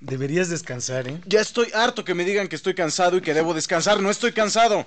[0.00, 1.20] Deberías descansar, ¿eh?
[1.26, 4.00] Ya estoy harto que me digan que estoy cansado y que debo descansar.
[4.00, 4.86] No estoy cansado.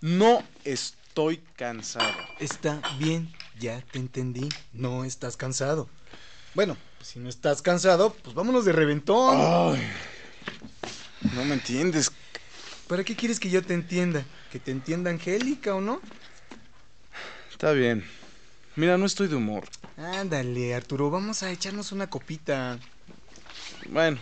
[0.00, 2.12] No estoy cansado.
[2.40, 4.48] Está bien, ya te entendí.
[4.72, 5.88] No estás cansado.
[6.54, 9.36] Bueno, si no estás cansado, pues vámonos de reventón.
[9.38, 9.86] Ay,
[11.34, 12.10] no me entiendes.
[12.88, 14.24] ¿Para qué quieres que yo te entienda?
[14.52, 16.00] ¿Que te entienda Angélica o no?
[17.50, 18.04] Está bien.
[18.76, 19.64] Mira, no estoy de humor.
[19.96, 22.78] Ándale, Arturo, vamos a echarnos una copita.
[23.88, 24.18] Bueno,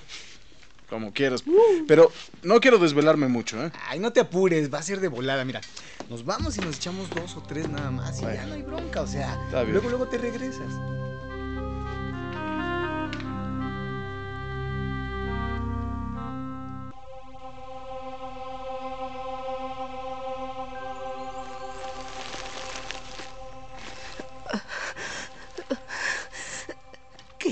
[0.88, 1.42] como quieras.
[1.88, 2.10] Pero
[2.42, 3.72] no quiero desvelarme mucho, ¿eh?
[3.88, 5.60] Ay, no te apures, va a ser de volada, mira.
[6.08, 9.00] Nos vamos y nos echamos dos o tres nada más y ya no hay bronca,
[9.02, 9.72] o sea, Está bien.
[9.72, 10.72] luego luego te regresas.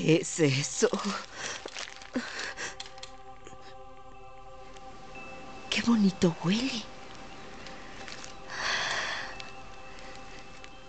[0.03, 0.89] ¿Qué es eso?
[5.71, 6.83] Qué bonito huele.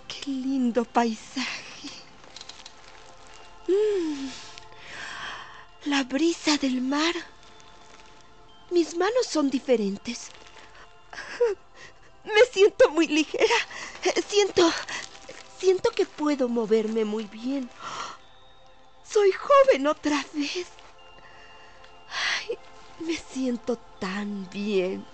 [0.07, 1.89] Qué lindo paisaje.
[3.67, 4.29] Mm.
[5.85, 7.13] La brisa del mar.
[8.71, 10.29] Mis manos son diferentes.
[12.23, 13.55] Me siento muy ligera.
[14.27, 14.71] Siento...
[15.59, 17.69] Siento que puedo moverme muy bien.
[19.13, 20.65] Soy joven otra vez.
[22.09, 22.57] Ay,
[23.05, 25.05] me siento tan bien.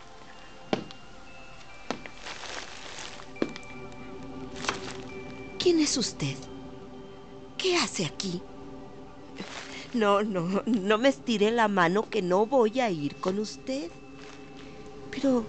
[5.62, 6.38] ¿Quién es usted?
[7.58, 8.42] ¿Qué hace aquí?
[9.94, 13.92] No, no, no me estire la mano que no voy a ir con usted.
[15.12, 15.44] Pero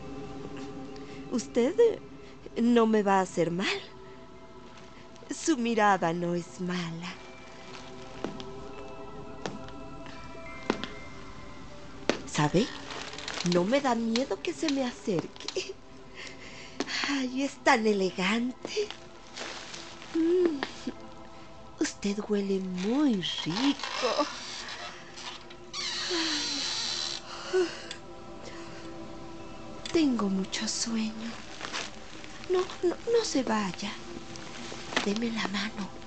[1.31, 3.68] usted eh, no me va a hacer mal.
[5.31, 7.20] Su mirada no es mala.
[12.41, 12.62] ¿Sabe?
[13.43, 15.51] No me da miedo que se me acerque.
[17.09, 18.95] Ay, es tan elegante.
[20.16, 20.62] Mm,
[21.80, 24.26] Usted huele muy rico.
[29.93, 31.34] Tengo mucho sueño.
[32.49, 34.03] No, no, no se vaya.
[35.05, 35.99] Deme la mano.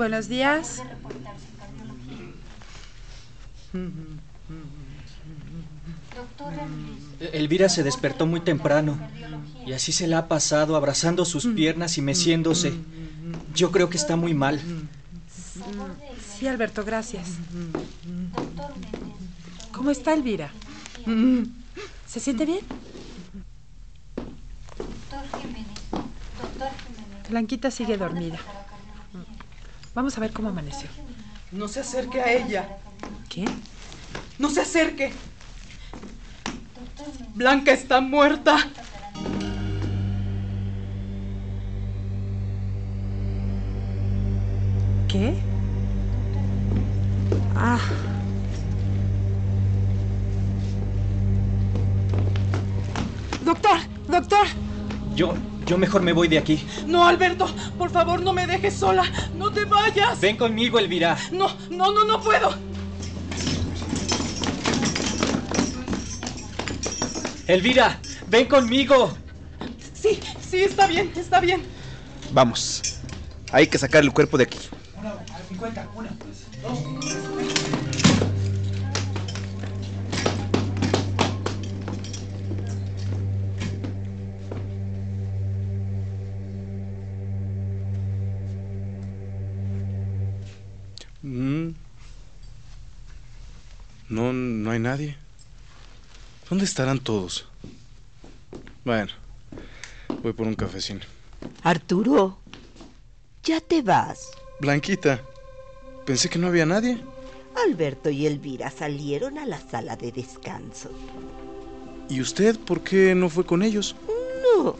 [0.00, 0.82] Buenos días.
[7.34, 8.98] Elvira se despertó muy temprano
[9.66, 12.72] y así se la ha pasado abrazando sus piernas y meciéndose.
[13.54, 14.58] Yo creo que está muy mal.
[16.38, 17.32] Sí, Alberto, gracias.
[19.70, 20.50] ¿Cómo está Elvira?
[22.06, 22.60] ¿Se siente bien?
[24.16, 27.28] Doctor Jiménez, doctor Jiménez.
[27.28, 28.38] Blanquita sigue dormida.
[29.94, 30.88] Vamos a ver cómo amaneció.
[31.52, 32.78] No se acerque a ella.
[33.28, 33.44] ¿Qué?
[34.38, 35.12] No se acerque.
[37.34, 38.56] Blanca está muerta.
[55.90, 56.64] Mejor me voy de aquí.
[56.86, 59.02] No, Alberto, por favor, no me dejes sola.
[59.36, 60.20] No te vayas.
[60.20, 61.18] Ven conmigo, Elvira.
[61.32, 62.54] No, no, no, no puedo.
[67.48, 69.12] Elvira, ven conmigo.
[69.92, 71.62] Sí, sí, está bien, está bien.
[72.32, 73.00] Vamos.
[73.50, 74.58] Hay que sacar el cuerpo de aquí.
[76.62, 77.39] Mm.
[94.10, 95.16] No, no hay nadie.
[96.48, 97.46] ¿Dónde estarán todos?
[98.84, 99.12] Bueno,
[100.20, 101.00] voy por un cafecín.
[101.62, 102.38] Arturo,
[103.44, 104.32] ya te vas.
[104.60, 105.22] Blanquita,
[106.04, 106.98] pensé que no había nadie.
[107.64, 110.90] Alberto y Elvira salieron a la sala de descanso.
[112.08, 113.94] ¿Y usted por qué no fue con ellos?
[114.56, 114.74] No,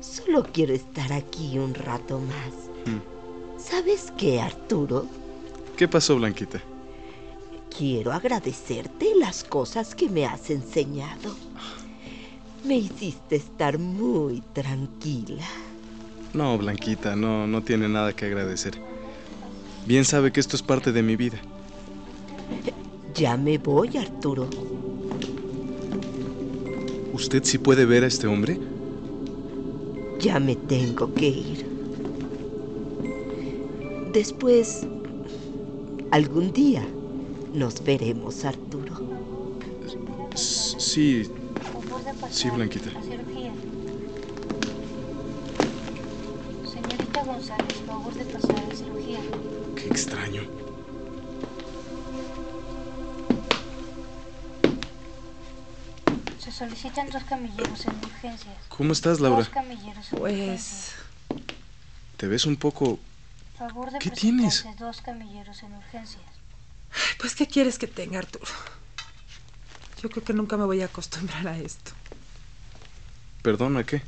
[0.00, 2.54] solo quiero estar aquí un rato más.
[3.62, 5.06] ¿Sabes qué, Arturo?
[5.76, 6.62] ¿Qué pasó, Blanquita?
[7.76, 11.34] Quiero agradecerte las cosas que me has enseñado.
[12.64, 15.44] Me hiciste estar muy tranquila.
[16.32, 18.74] No, Blanquita, no, no tiene nada que agradecer.
[19.86, 21.38] Bien sabe que esto es parte de mi vida.
[23.14, 24.48] Ya me voy, Arturo.
[27.12, 28.58] ¿Usted sí puede ver a este hombre?
[30.20, 31.66] Ya me tengo que ir.
[34.12, 34.86] Después,
[36.12, 36.86] algún día,
[37.54, 38.94] nos veremos, Arturo.
[40.34, 41.30] Sí,
[42.30, 42.90] sí, Blanquita.
[42.90, 43.52] La cirugía.
[46.70, 49.20] Señorita González, favor de pasar a la cirugía.
[49.76, 50.42] Qué extraño.
[56.38, 58.56] Se solicitan dos camilleros en urgencias.
[58.68, 59.38] ¿Cómo estás, Laura?
[59.38, 60.92] Dos camilleros en Pues...
[62.16, 62.98] Te ves un poco...
[63.56, 64.66] Favor de ¿Qué tienes?
[64.78, 66.33] dos camilleros en urgencias.
[67.18, 68.44] Pues, ¿qué quieres que tenga, Arturo?
[70.02, 71.92] Yo creo que nunca me voy a acostumbrar a esto.
[73.42, 74.02] ¿Perdona qué?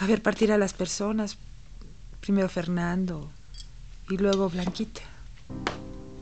[0.00, 1.38] A ver partir a las personas.
[2.20, 3.30] Primero Fernando
[4.08, 5.02] y luego Blanquita.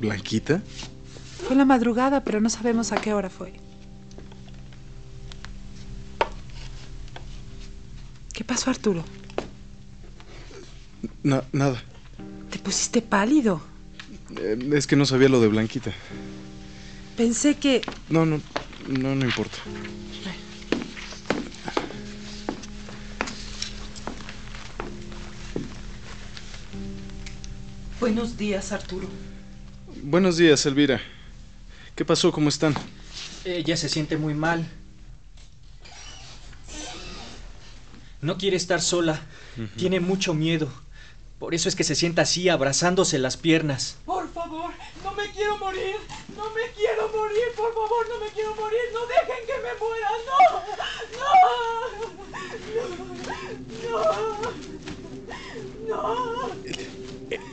[0.01, 0.61] ¿Blanquita?
[1.43, 3.53] Fue en la madrugada, pero no sabemos a qué hora fue.
[8.33, 9.05] ¿Qué pasó, Arturo?
[11.23, 11.83] Na- nada.
[12.51, 13.63] Te pusiste pálido.
[14.37, 15.93] Eh, es que no sabía lo de Blanquita.
[17.17, 17.83] Pensé que...
[18.09, 18.41] No, no,
[18.89, 19.59] no, no importa.
[28.01, 29.09] Buenos días, Arturo.
[30.03, 31.01] Buenos días, Elvira.
[31.95, 32.33] ¿Qué pasó?
[32.33, 32.75] ¿Cómo están?
[33.45, 34.67] Ella se siente muy mal.
[38.21, 39.23] No quiere estar sola.
[39.77, 40.69] Tiene mucho miedo.
[41.39, 43.97] Por eso es que se sienta así, abrazándose las piernas.
[44.45, 44.73] Por favor,
[45.03, 45.97] no me quiero morir.
[46.37, 47.45] No me quiero morir.
[47.57, 48.81] Por favor, no me quiero morir.
[48.93, 50.09] No dejen que me muera.
[50.29, 50.39] No.
[53.91, 54.05] No.
[55.89, 55.89] No.
[55.89, 56.51] No.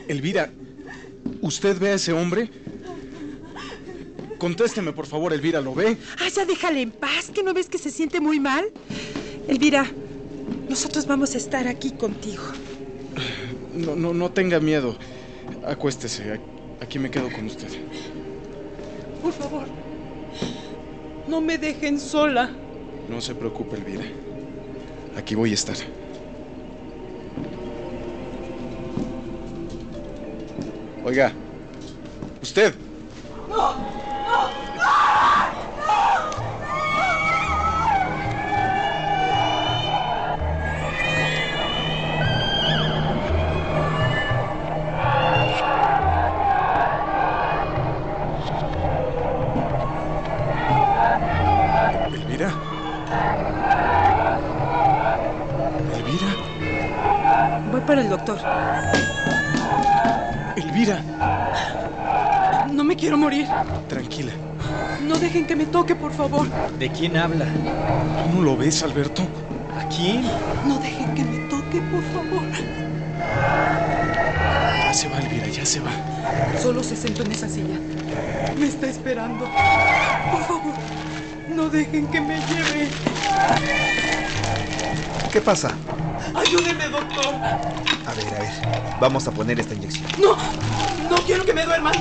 [0.06, 0.52] Elvira,
[1.40, 2.50] ¿usted ve a ese hombre?
[4.36, 5.96] Contésteme, por favor, Elvira, ¿lo ve?
[6.18, 8.70] Ah, ya déjale en paz, que no ves que se siente muy mal.
[9.48, 9.90] Elvira,
[10.68, 12.42] nosotros vamos a estar aquí contigo.
[13.72, 14.98] No, no, no tenga miedo.
[15.64, 16.51] Acuéstese.
[16.82, 17.68] Aquí me quedo con usted.
[19.22, 19.66] Por favor.
[21.28, 22.50] No me dejen sola.
[23.08, 24.04] No se preocupe, Elvira.
[25.16, 25.76] Aquí voy a estar.
[31.04, 31.32] Oiga,
[32.42, 32.74] usted.
[33.48, 34.01] Elvira.
[57.92, 58.38] Para el doctor.
[60.56, 61.02] Elvira.
[62.72, 63.46] No me quiero morir.
[63.86, 64.32] Tranquila.
[65.06, 66.48] No dejen que me toque, por favor.
[66.78, 67.44] ¿De quién habla?
[67.44, 69.24] ¿Tú no lo ves, Alberto?
[69.78, 70.22] ¿A quién?
[70.66, 72.48] No dejen que me toque, por favor.
[74.86, 75.90] Ya se va, Elvira, ya se va.
[76.62, 77.78] Solo se sentó en esa silla.
[78.58, 79.44] Me está esperando.
[80.30, 80.74] Por favor,
[81.54, 82.88] no dejen que me lleve.
[85.30, 85.76] ¿Qué pasa?
[86.34, 87.34] Ayúdeme, doctor.
[88.06, 88.52] A ver, a ver.
[89.00, 90.08] Vamos a poner esta inyección.
[90.20, 90.36] No,
[91.08, 91.94] no quiero que me duerman.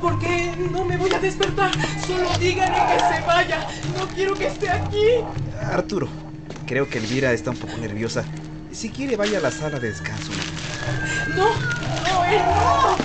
[0.00, 1.70] Porque no me voy a despertar.
[2.06, 3.66] Solo díganle que se vaya.
[3.96, 5.06] No quiero que esté aquí.
[5.60, 6.08] Arturo,
[6.66, 8.24] creo que Elvira está un poco nerviosa.
[8.72, 10.32] Si quiere, vaya a la sala de descanso.
[11.36, 12.96] No, no, él no.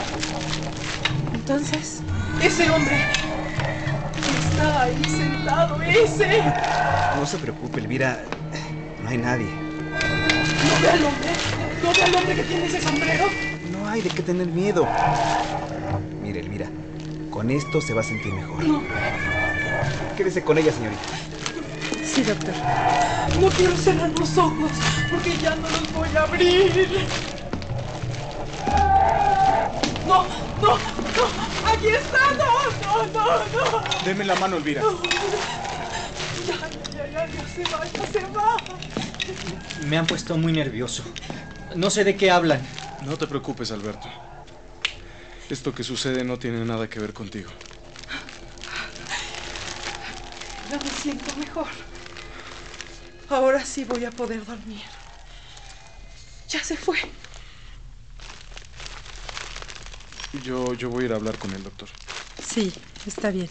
[1.35, 2.01] Entonces,
[2.41, 3.05] ese hombre
[4.49, 6.43] está ahí sentado, ese.
[7.15, 8.23] No se preocupe, Elvira.
[9.03, 9.68] No hay nadie.
[10.79, 11.29] ¿No ve al hombre?
[11.83, 13.25] ¿No ve al hombre que tiene ese sombrero?
[13.69, 14.87] No hay de qué tener miedo.
[16.23, 16.67] Mire, Elvira,
[17.29, 18.63] con esto se va a sentir mejor.
[18.63, 18.81] No.
[20.15, 21.01] Quédese con ella, señorita.
[22.05, 22.53] Sí, doctor.
[23.41, 24.71] No quiero cerrar los ojos
[25.11, 26.87] porque ya no los voy a abrir.
[30.07, 30.23] No,
[30.61, 31.69] no, no.
[31.73, 32.19] Aquí está.
[32.37, 34.05] No, no, no, no.
[34.05, 34.81] Deme la mano, Elvira.
[34.81, 34.91] No.
[36.47, 36.55] Ya,
[36.95, 39.08] ya, ya, ya se va, ya se va.
[39.87, 41.03] Me han puesto muy nervioso.
[41.75, 42.61] No sé de qué hablan.
[43.01, 44.07] No te preocupes, Alberto.
[45.49, 47.49] Esto que sucede no tiene nada que ver contigo.
[50.69, 51.67] Ya me siento mejor.
[53.29, 54.81] Ahora sí voy a poder dormir.
[56.49, 56.97] Ya se fue.
[60.43, 61.89] Yo, yo voy a ir a hablar con el doctor.
[62.39, 62.73] Sí,
[63.07, 63.49] está bien.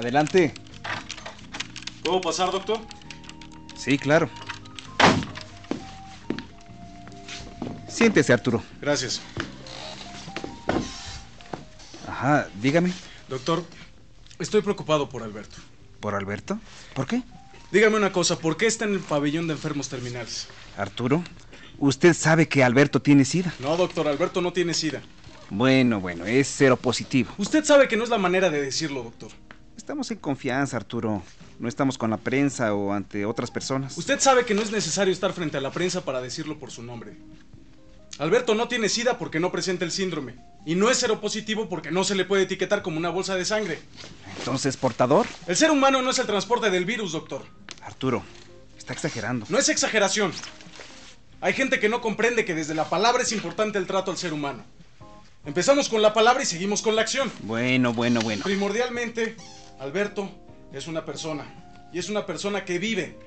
[0.00, 0.54] Adelante.
[2.02, 2.78] ¿Puedo pasar, doctor?
[3.76, 4.30] Sí, claro.
[7.86, 8.62] Siéntese, Arturo.
[8.80, 9.20] Gracias.
[12.08, 12.94] Ajá, dígame.
[13.28, 13.62] Doctor,
[14.38, 15.56] estoy preocupado por Alberto.
[16.00, 16.58] ¿Por Alberto?
[16.94, 17.22] ¿Por qué?
[17.70, 20.48] Dígame una cosa, ¿por qué está en el pabellón de enfermos terminales?
[20.78, 21.22] Arturo,
[21.78, 23.52] usted sabe que Alberto tiene sida.
[23.58, 25.02] No, doctor, Alberto no tiene sida.
[25.50, 27.34] Bueno, bueno, es cero positivo.
[27.36, 29.30] Usted sabe que no es la manera de decirlo, doctor.
[29.80, 31.22] Estamos en confianza, Arturo.
[31.58, 33.96] No estamos con la prensa o ante otras personas.
[33.96, 36.82] Usted sabe que no es necesario estar frente a la prensa para decirlo por su
[36.82, 37.16] nombre.
[38.18, 40.34] Alberto no tiene sida porque no presenta el síndrome.
[40.66, 43.78] Y no es seropositivo porque no se le puede etiquetar como una bolsa de sangre.
[44.38, 45.26] Entonces, portador.
[45.46, 47.46] El ser humano no es el transporte del virus, doctor.
[47.80, 48.22] Arturo,
[48.76, 49.46] está exagerando.
[49.48, 50.30] No es exageración.
[51.40, 54.34] Hay gente que no comprende que desde la palabra es importante el trato al ser
[54.34, 54.62] humano.
[55.46, 57.32] Empezamos con la palabra y seguimos con la acción.
[57.44, 58.44] Bueno, bueno, bueno.
[58.44, 59.36] Primordialmente,
[59.80, 60.30] Alberto
[60.72, 61.88] es una persona.
[61.92, 63.18] Y es una persona que vive.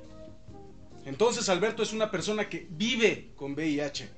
[1.05, 4.09] Entonces Alberto es una persona que vive con VIH.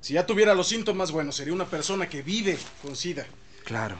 [0.00, 3.24] Si ya tuviera los síntomas, bueno, sería una persona que vive con SIDA.
[3.64, 3.96] Claro.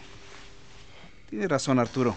[1.30, 2.14] Tiene razón, Arturo.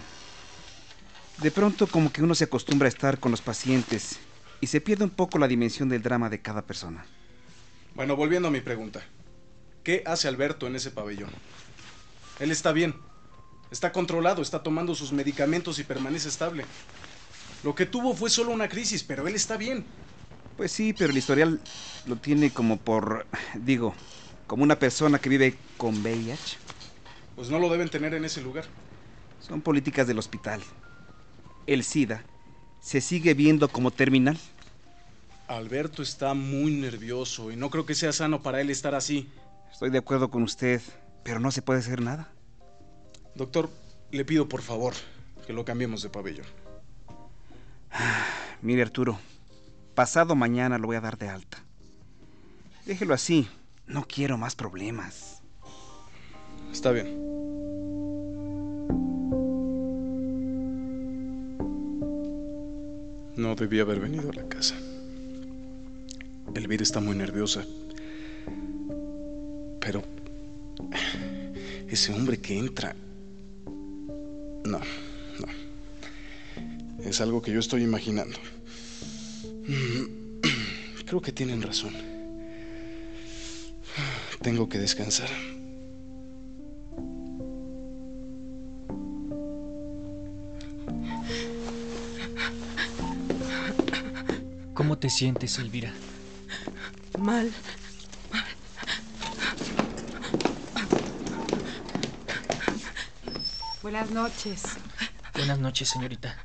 [1.38, 4.18] De pronto como que uno se acostumbra a estar con los pacientes
[4.60, 7.06] y se pierde un poco la dimensión del drama de cada persona.
[7.94, 9.02] Bueno, volviendo a mi pregunta.
[9.84, 11.30] ¿Qué hace Alberto en ese pabellón?
[12.40, 13.07] Él está bien.
[13.70, 16.64] Está controlado, está tomando sus medicamentos y permanece estable.
[17.62, 19.84] Lo que tuvo fue solo una crisis, pero él está bien.
[20.56, 21.60] Pues sí, pero el historial
[22.06, 23.94] lo tiene como por, digo,
[24.46, 26.56] como una persona que vive con VIH.
[27.36, 28.64] Pues no lo deben tener en ese lugar.
[29.40, 30.62] Son políticas del hospital.
[31.66, 32.24] El SIDA
[32.80, 34.38] se sigue viendo como terminal.
[35.46, 39.28] Alberto está muy nervioso y no creo que sea sano para él estar así.
[39.70, 40.80] Estoy de acuerdo con usted,
[41.22, 42.32] pero no se puede hacer nada.
[43.38, 43.70] Doctor,
[44.10, 44.94] le pido por favor
[45.46, 46.46] que lo cambiemos de pabellón.
[48.62, 49.16] Mire, Arturo,
[49.94, 51.62] pasado mañana lo voy a dar de alta.
[52.84, 53.48] Déjelo así.
[53.86, 55.40] No quiero más problemas.
[56.72, 57.16] Está bien.
[63.36, 64.74] No debía haber venido a la casa.
[66.56, 67.64] Elvira está muy nerviosa.
[69.80, 70.02] Pero...
[71.88, 72.96] Ese hombre que entra...
[74.68, 74.80] No,
[75.40, 75.46] no.
[77.02, 78.38] Es algo que yo estoy imaginando.
[81.06, 81.94] Creo que tienen razón.
[84.42, 85.30] Tengo que descansar.
[94.74, 95.94] ¿Cómo te sientes, Elvira?
[97.18, 97.50] Mal.
[103.90, 104.64] Buenas noches.
[105.32, 106.36] Buenas noches, señorita.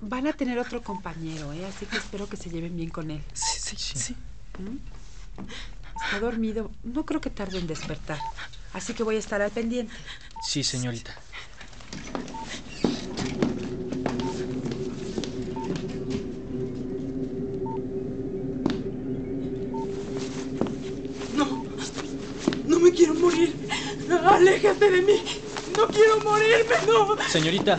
[0.00, 1.64] Van a tener otro compañero, ¿eh?
[1.64, 3.22] Así que espero que se lleven bien con él.
[3.34, 4.16] Sí, sí, sí.
[4.58, 4.78] ¿Mm?
[6.02, 6.72] Está dormido.
[6.82, 8.18] No creo que tarde en despertar.
[8.72, 9.94] Así que voy a estar al pendiente.
[10.42, 11.14] Sí, señorita.
[21.36, 21.64] No.
[22.66, 23.54] No me quiero morir.
[24.10, 25.47] Aléjate de mí.
[25.78, 27.16] No quiero morirme, no.
[27.28, 27.78] Señorita.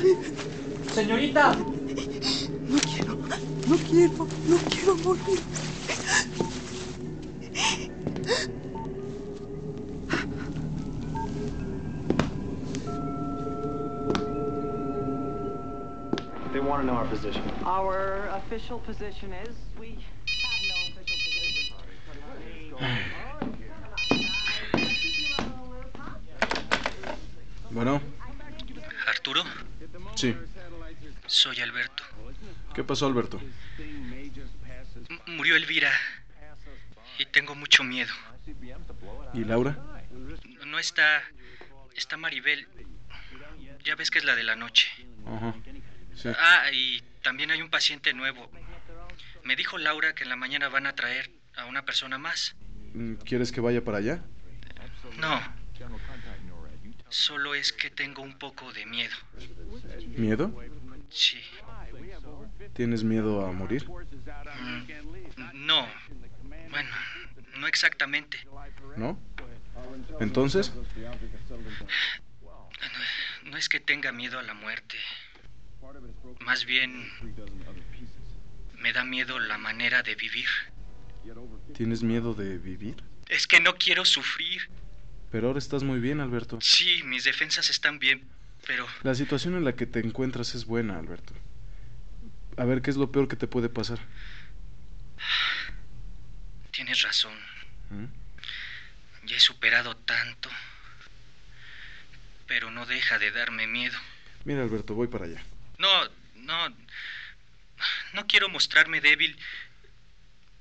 [0.93, 1.54] Señorita.
[1.54, 3.16] No quiero.
[3.68, 4.28] No quiero.
[4.47, 5.39] No quiero morir.
[16.54, 17.43] They want to know our position.
[17.66, 19.97] Our official position is we
[27.80, 28.02] Bueno,
[29.08, 29.42] Arturo,
[30.16, 30.36] sí.
[31.28, 32.04] soy Alberto.
[32.76, 33.40] ¿Qué pasó, Alberto?
[33.78, 35.90] M- Murió Elvira.
[37.20, 38.12] Y tengo mucho miedo.
[39.34, 39.78] ¿Y Laura?
[40.66, 41.24] No está.
[41.96, 42.68] Está Maribel.
[43.86, 44.90] Ya ves que es la de la noche.
[45.26, 45.56] Ajá.
[46.18, 46.28] Sí.
[46.38, 48.52] Ah, y también hay un paciente nuevo.
[49.46, 52.58] Me dijo Laura que en la mañana van a traer a una persona más.
[52.94, 54.22] Mm, ¿Quieres que vaya para allá?
[55.18, 55.42] No.
[57.10, 59.16] Solo es que tengo un poco de miedo.
[60.16, 60.53] ¿Miedo?
[61.10, 61.41] Sí.
[62.74, 63.88] ¿Tienes miedo a morir?
[63.89, 65.88] Mm, No.
[66.70, 66.89] Bueno,
[67.57, 68.39] no exactamente.
[68.95, 69.20] ¿No?
[70.20, 70.72] Entonces,
[73.43, 74.97] No es que tenga miedo a la muerte.
[76.41, 77.12] Más bien
[78.78, 80.47] me da miedo la manera de vivir.
[81.74, 82.95] ¿tienes miedo de vivir?
[83.28, 84.70] Es que no quiero sufrir.
[85.32, 86.60] Pero ahora estás muy bien, Alberto.
[86.62, 88.28] Sí, mis defensas están bien,
[88.66, 91.34] pero La situación en la que te encuentras es buena, Alberto.
[92.58, 94.00] A ver, ¿qué es lo peor que te puede pasar?
[96.80, 97.38] tienes razón.
[97.90, 98.06] ¿Mm?
[99.26, 100.50] Ya he superado tanto.
[102.48, 104.00] Pero no deja de darme miedo.
[104.46, 105.44] Mira, Alberto, voy para allá.
[105.78, 106.76] No, no.
[108.14, 109.38] No quiero mostrarme débil.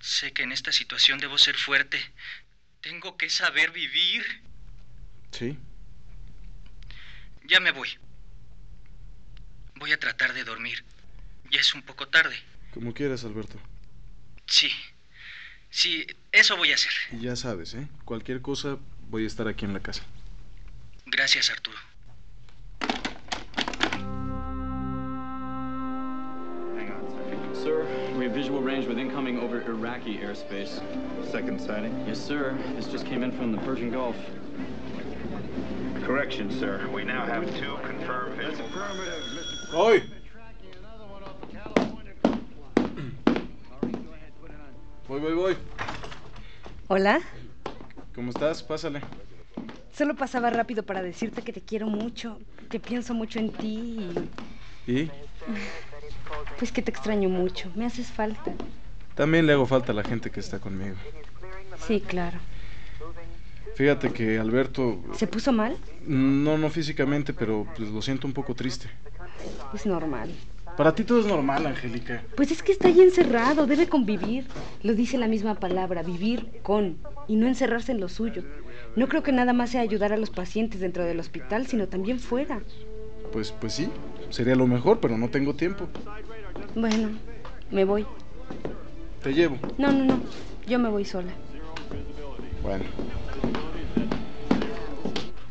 [0.00, 1.98] Sé que en esta situación debo ser fuerte.
[2.80, 4.24] Tengo que saber vivir.
[5.30, 5.58] ¿Sí?
[7.48, 7.88] Ya me voy.
[9.76, 10.84] Voy a tratar de dormir.
[11.50, 12.36] Ya es un poco tarde.
[12.74, 13.58] Como quieras, Alberto.
[14.46, 14.70] Sí.
[15.70, 16.92] Sí, eso voy a hacer.
[17.12, 17.88] Y ya sabes, ¿eh?
[18.04, 20.02] Cualquier cosa, voy a estar aquí en la casa.
[21.06, 21.78] Gracias, Arturo.
[27.54, 27.84] Sir,
[28.16, 30.80] we have visual range with incoming over Iraqi airspace.
[31.28, 32.06] Second sighting?
[32.06, 32.56] Yes, sir.
[32.76, 34.16] This just came in from the Persian Gulf.
[36.08, 36.88] Correction, sir.
[36.90, 38.66] We now have two confirmed visual.
[39.74, 40.02] ¡Hoy!
[45.06, 45.56] Voy, voy, voy.
[46.88, 47.20] Hola.
[48.14, 48.62] ¿Cómo estás?
[48.62, 49.02] Pásale.
[49.92, 52.38] Solo pasaba rápido para decirte que te quiero mucho,
[52.70, 54.30] que pienso mucho en ti
[54.86, 55.10] y ¿Y?
[56.58, 57.70] pues que te extraño mucho.
[57.74, 58.54] Me haces falta.
[59.14, 60.96] También le hago falta a la gente que está conmigo.
[61.86, 62.38] Sí, claro.
[63.78, 65.00] Fíjate que Alberto...
[65.14, 65.76] ¿Se puso mal?
[66.04, 68.90] No, no físicamente, pero pues, lo siento un poco triste.
[69.72, 70.34] Es normal.
[70.76, 72.24] Para ti todo es normal, Angélica.
[72.34, 74.46] Pues es que está ahí encerrado, debe convivir.
[74.82, 76.98] Lo dice la misma palabra, vivir con,
[77.28, 78.42] y no encerrarse en lo suyo.
[78.96, 82.18] No creo que nada más sea ayudar a los pacientes dentro del hospital, sino también
[82.18, 82.60] fuera.
[83.32, 83.88] Pues, pues sí,
[84.30, 85.86] sería lo mejor, pero no tengo tiempo.
[86.74, 87.10] Bueno,
[87.70, 88.04] me voy.
[89.22, 89.56] Te llevo.
[89.78, 90.20] No, no, no.
[90.66, 91.30] Yo me voy sola.
[92.60, 92.82] Bueno.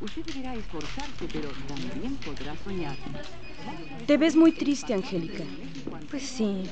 [0.08, 2.96] Usted deberá esforzarse, pero también podrá soñar.
[4.06, 5.44] Te ves muy triste, Angélica.
[6.10, 6.64] Pues sí.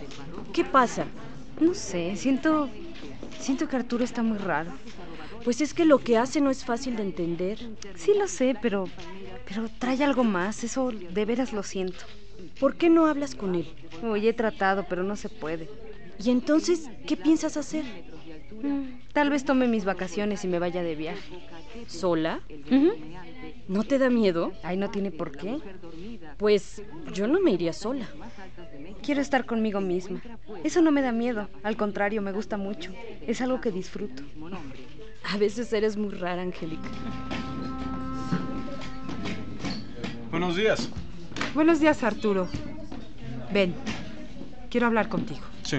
[0.54, 1.06] ¿Qué pasa?
[1.60, 2.70] No sé, siento.
[3.38, 4.72] Siento que Arturo está muy raro.
[5.44, 7.60] Pues es que lo que hace no es fácil de entender.
[7.96, 8.88] Sí lo sé, pero.
[9.50, 10.64] Pero trae algo más.
[10.64, 12.06] Eso de veras lo siento.
[12.58, 13.68] ¿Por qué no hablas con él?
[14.02, 15.70] Hoy he tratado, pero no se puede.
[16.24, 17.84] ¿Y entonces qué piensas hacer?
[18.64, 21.36] Mm, Tal vez tome mis vacaciones y me vaya de viaje.
[21.88, 22.40] ¿Sola?
[23.68, 24.52] ¿No te da miedo?
[24.64, 25.60] Ay, no tiene por qué.
[26.38, 26.82] Pues
[27.14, 28.08] yo no me iría sola.
[29.02, 30.22] Quiero estar conmigo misma.
[30.64, 31.50] Eso no me da miedo.
[31.64, 32.92] Al contrario, me gusta mucho.
[33.26, 34.24] Es algo que disfruto.
[35.32, 36.90] A veces eres muy rara, Angélica.
[40.32, 40.90] Buenos días.
[41.54, 42.48] Buenos días, Arturo.
[43.54, 43.74] Ven,
[44.70, 45.42] quiero hablar contigo.
[45.64, 45.78] Sí.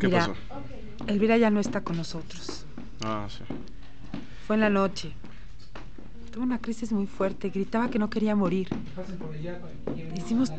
[0.00, 0.34] ¿Qué Mira, pasó?
[1.06, 2.64] Elvira ya no está con nosotros.
[3.04, 3.44] Ah, sí.
[4.48, 5.12] Fue en la noche.
[6.32, 7.50] Tuvo una crisis muy fuerte.
[7.50, 8.70] Gritaba que no quería morir.
[10.16, 10.50] Hicimos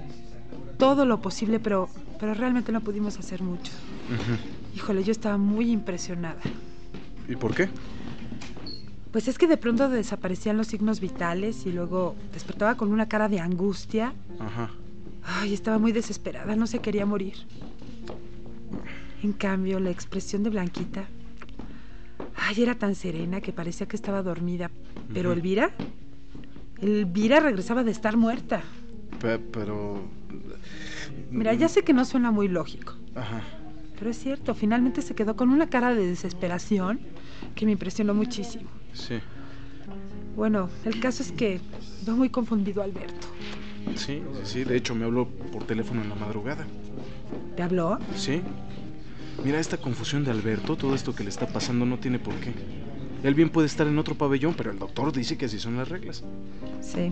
[0.78, 3.72] todo lo posible, pero, pero realmente no pudimos hacer mucho.
[4.76, 6.40] Híjole, yo estaba muy impresionada.
[7.28, 7.68] ¿Y por qué?
[9.12, 13.28] Pues es que de pronto desaparecían los signos vitales y luego despertaba con una cara
[13.28, 14.14] de angustia.
[14.40, 14.70] Ajá.
[15.24, 17.38] Ay, estaba muy desesperada, no se quería morir.
[19.24, 21.08] En cambio, la expresión de Blanquita,
[22.36, 24.72] ay, era tan serena que parecía que estaba dormida.
[25.14, 25.32] Pero.
[25.34, 25.72] Elvira,
[26.82, 28.62] Elvira regresaba de estar muerta.
[29.20, 30.02] Pe- pero...
[31.32, 33.42] Mira, ya sé que no suena muy lógico, Ajá.
[33.98, 37.00] pero es cierto, finalmente se quedó con una cara de desesperación
[37.56, 38.70] que me impresionó muchísimo.
[38.94, 39.20] Sí.
[40.36, 41.60] Bueno, el caso es que
[42.06, 43.28] veo muy confundido Alberto.
[43.96, 44.64] Sí, sí, sí.
[44.64, 46.66] De hecho, me habló por teléfono en la madrugada.
[47.56, 48.00] ¿Te habló?
[48.16, 48.42] Sí.
[49.44, 52.54] Mira, esta confusión de Alberto, todo esto que le está pasando no tiene por qué.
[53.24, 55.88] Él bien puede estar en otro pabellón, pero el doctor dice que así son las
[55.88, 56.24] reglas.
[56.82, 57.12] Sí.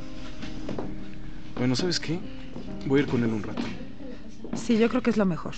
[1.58, 2.20] Bueno, ¿sabes qué?
[2.86, 3.62] Voy a ir con él un rato.
[4.56, 5.56] Sí, yo creo que es lo mejor.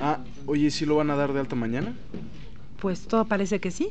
[0.00, 1.94] Ah, oye, ¿sí lo van a dar de alta mañana?
[2.80, 3.90] Pues todo parece que sí.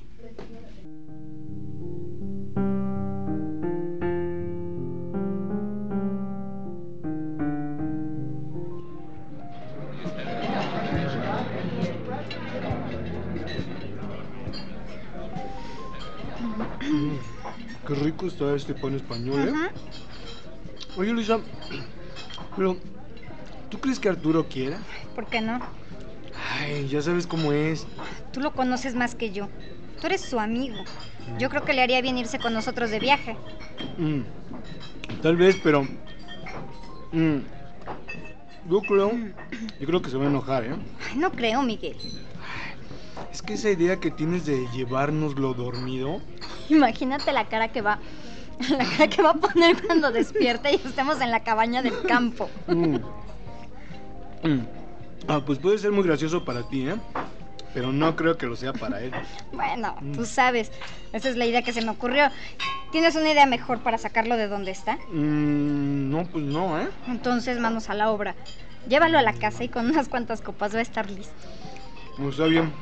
[18.40, 19.54] Está este pan español, ¿eh?
[20.96, 21.42] Oye, Luisa,
[22.56, 22.78] pero
[23.68, 24.78] ¿tú crees que Arturo quiera?
[25.14, 25.60] ¿Por qué no?
[26.58, 27.86] Ay, ya sabes cómo es.
[28.32, 29.50] Tú lo conoces más que yo.
[30.00, 30.78] Tú eres su amigo.
[31.38, 33.36] Yo creo que le haría bien irse con nosotros de viaje.
[33.98, 34.22] Mm,
[35.22, 35.84] tal vez, pero
[37.12, 37.40] mm,
[38.70, 39.12] yo creo,
[39.82, 40.76] yo creo que se va a enojar, ¿eh?
[41.12, 41.98] Ay, no creo, Miguel.
[43.34, 46.22] Es que esa idea que tienes de llevárnoslo dormido,
[46.70, 48.00] Imagínate la cara que va.
[48.70, 52.50] La cara que va a poner cuando despierte y estemos en la cabaña del campo.
[52.68, 52.96] mm,
[54.44, 54.68] mm,
[55.28, 56.96] ah, pues puede ser muy gracioso para ti, ¿eh?
[57.74, 59.12] Pero no creo que lo sea para él.
[59.54, 60.72] Bueno, tú sabes.
[61.14, 62.30] Esa es la idea que se me ocurrió.
[62.92, 64.96] ¿Tienes una idea mejor para sacarlo de donde está?
[65.12, 66.90] Mm, no, pues no, ¿eh?
[67.08, 68.36] Entonces manos a la obra.
[68.88, 71.34] Llévalo a la casa y con unas cuantas copas va a estar listo.
[72.18, 72.74] Pues está bien.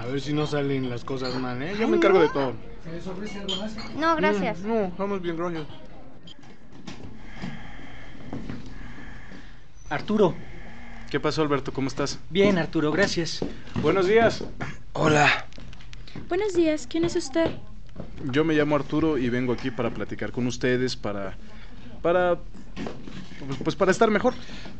[0.00, 1.74] A ver si no salen las cosas mal, ¿eh?
[1.78, 2.24] Yo me encargo no.
[2.24, 2.71] de todo.
[2.84, 3.72] ¿Se les ofrece algo más?
[3.96, 4.60] No, gracias.
[4.60, 5.66] Mm, no, vamos bien, gracias.
[9.88, 10.34] Arturo.
[11.10, 11.72] ¿Qué pasó, Alberto?
[11.72, 12.18] ¿Cómo estás?
[12.30, 13.44] Bien, Arturo, gracias.
[13.82, 14.42] Buenos días.
[14.94, 15.46] Hola.
[16.28, 17.50] Buenos días, ¿quién es usted?
[18.30, 21.34] Yo me llamo Arturo y vengo aquí para platicar con ustedes, para...
[22.00, 22.36] para...
[23.46, 24.34] pues- pues para estar mejor.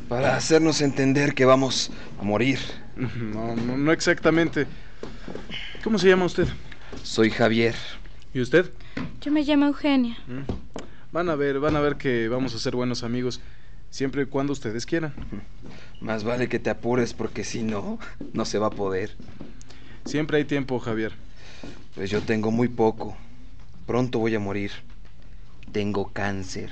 [0.08, 2.58] Para hacernos entender que vamos a morir.
[2.96, 4.66] No, no, no exactamente.
[5.84, 6.48] ¿Cómo se llama usted?
[7.02, 7.74] Soy Javier.
[8.34, 8.70] ¿Y usted?
[9.20, 10.16] Yo me llamo Eugenia.
[10.26, 10.50] Mm.
[11.12, 13.40] Van a ver, van a ver que vamos a ser buenos amigos,
[13.90, 15.12] siempre y cuando ustedes quieran.
[16.00, 17.98] Más vale que te apures porque si no,
[18.32, 19.14] no se va a poder.
[20.04, 21.12] Siempre hay tiempo, Javier.
[21.94, 23.16] Pues yo tengo muy poco.
[23.86, 24.72] Pronto voy a morir.
[25.72, 26.70] Tengo cáncer.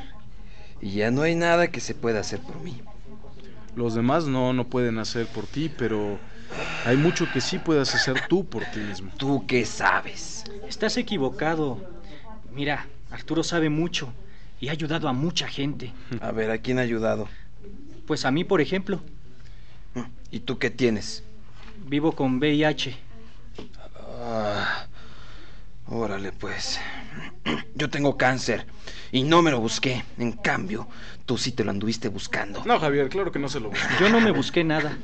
[0.81, 2.81] Y ya no hay nada que se pueda hacer por mí.
[3.77, 6.19] Los demás no, no pueden hacer por ti, pero
[6.85, 9.11] hay mucho que sí puedas hacer tú por ti mismo.
[9.17, 10.45] ¿Tú qué sabes?
[10.69, 11.79] Estás equivocado.
[12.53, 14.13] Mira, Arturo sabe mucho
[14.61, 15.93] y ha ayudado a mucha gente.
[16.21, 17.29] A ver, ¿a quién ha ayudado?
[18.07, 19.01] Pues a mí, por ejemplo.
[20.31, 21.23] ¿Y tú qué tienes?
[21.87, 22.97] Vivo con VIH.
[24.23, 24.87] Ah,
[25.87, 26.79] órale, pues.
[27.75, 28.67] Yo tengo cáncer
[29.13, 30.05] y no me lo busqué.
[30.19, 30.87] En cambio,
[31.27, 32.63] tú sí te lo anduviste buscando.
[32.65, 33.87] No, Javier, claro que no se lo busco.
[33.99, 34.97] Yo no me busqué nada.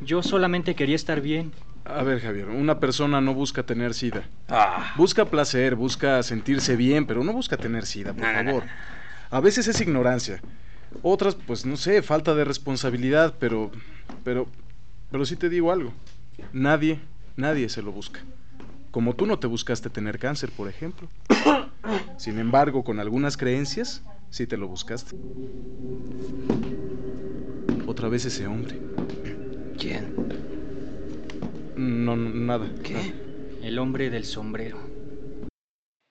[0.00, 1.52] Yo solamente quería estar bien.
[1.84, 4.24] A ver, Javier, una persona no busca tener sida.
[4.48, 4.92] Ah.
[4.96, 8.64] Busca placer, busca sentirse bien, pero no busca tener sida, por favor.
[9.30, 10.40] A veces es ignorancia.
[11.02, 13.70] Otras, pues no sé, falta de responsabilidad, pero
[14.24, 14.46] pero
[15.10, 15.92] pero sí te digo algo.
[16.52, 17.00] Nadie,
[17.36, 18.20] nadie se lo busca.
[18.90, 21.08] Como tú no te buscaste tener cáncer, por ejemplo.
[22.18, 25.14] Sin embargo, con algunas creencias, sí te lo buscaste.
[27.86, 28.76] Otra vez ese hombre.
[29.78, 30.12] ¿Quién?
[31.76, 32.68] No, no, nada.
[32.82, 32.96] ¿Qué?
[33.62, 34.76] El hombre del sombrero.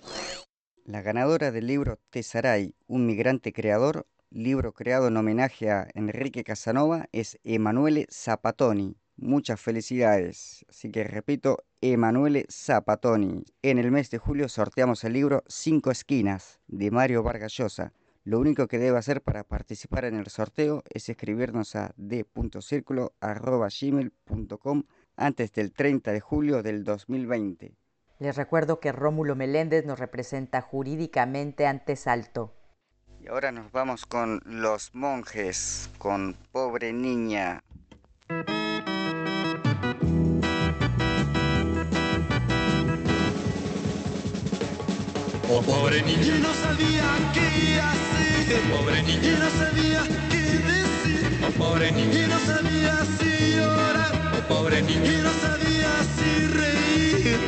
[0.85, 7.09] La ganadora del libro Tesaray, un migrante creador, libro creado en homenaje a Enrique Casanova,
[7.13, 8.97] es Emanuele Zapatoni.
[9.17, 10.67] Muchas felicidades.
[10.69, 13.45] Así que repito, Emanuele Zapatoni.
[13.63, 17.95] En el mes de julio sorteamos el libro Cinco Esquinas de Mario Vargas Llosa.
[18.25, 24.83] Lo único que debe hacer para participar en el sorteo es escribirnos a d.circulo.gmail.com
[25.17, 27.75] antes del 30 de julio del 2020.
[28.19, 32.53] Les recuerdo que Rómulo Meléndez nos representa jurídicamente ante Salto.
[33.21, 37.63] Y ahora nos vamos con Los Monjes, con Pobre Niña.
[45.59, 48.61] Oh pobre niña, y no sabía qué hacer.
[48.61, 51.41] Oh pobre niña, y no sabía qué decir.
[51.49, 54.13] Oh pobre niña, y no sabía si llorar.
[54.37, 57.39] Oh pobre niña, y no sabía si reír.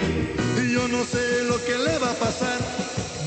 [0.57, 2.59] Y yo no sé lo que le va a pasar.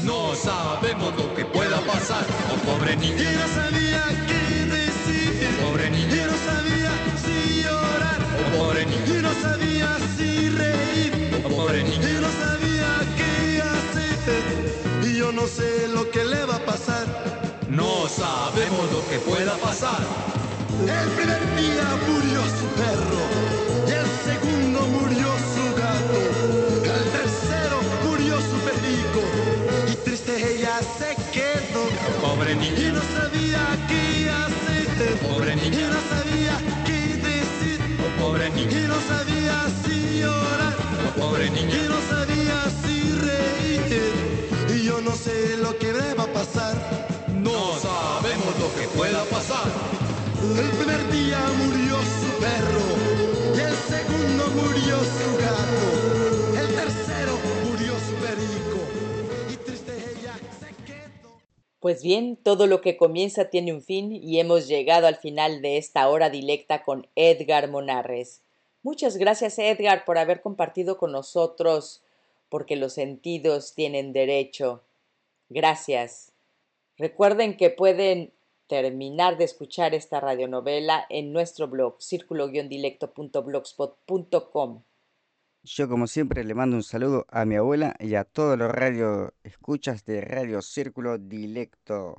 [0.03, 2.25] No sabemos lo que pueda pasar.
[2.51, 5.47] Oh pobre niña, Y no sabía qué decir.
[5.47, 6.91] Oh pobre niña, y no sabía
[7.23, 8.19] si llorar.
[8.33, 9.60] Oh pobre niña, y no sabía
[15.31, 17.05] yo no sé lo que le va a pasar.
[17.69, 20.01] no sabemos lo que pueda pasar.
[20.81, 23.23] El primer día murió su perro.
[23.87, 26.21] Y el segundo murió su gato.
[26.97, 29.21] El tercero murió su perico.
[29.91, 31.83] Y triste ella se quedó.
[32.21, 35.17] Pobre niña, Y no sabía qué hacer.
[35.29, 35.79] Pobre niña.
[35.79, 36.55] Y no sabía
[36.85, 37.79] qué decir.
[38.19, 40.75] Pobre niña, Y no sabía si llorar.
[41.17, 42.30] pobre Y niña, no sabía
[45.23, 46.75] sé lo que le va a pasar.
[47.29, 49.67] no sabemos lo que pueda pasar.
[50.57, 52.85] El primer día murió su perro.
[53.55, 56.59] Y el segundo murió su gato.
[56.59, 57.33] El tercero
[57.65, 58.79] murió su perico.
[59.53, 61.39] Y triste ella se quedó.
[61.79, 65.77] Pues bien, todo lo que comienza tiene un fin y hemos llegado al final de
[65.77, 68.41] esta hora directa con Edgar Monarres.
[68.81, 72.01] Muchas gracias Edgar por haber compartido con nosotros
[72.49, 74.81] porque los sentidos tienen derecho.
[75.53, 76.31] Gracias.
[76.97, 78.31] Recuerden que pueden
[78.67, 84.83] terminar de escuchar esta radionovela en nuestro blog círculo-dilecto.blogspot.com.
[85.63, 89.33] Yo como siempre le mando un saludo a mi abuela y a todos los radio
[89.43, 92.15] escuchas de Radio Círculo Dilecto.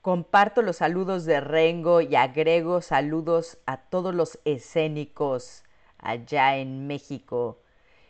[0.00, 5.62] Comparto los saludos de Rengo y agrego saludos a todos los escénicos
[5.98, 7.60] allá en México.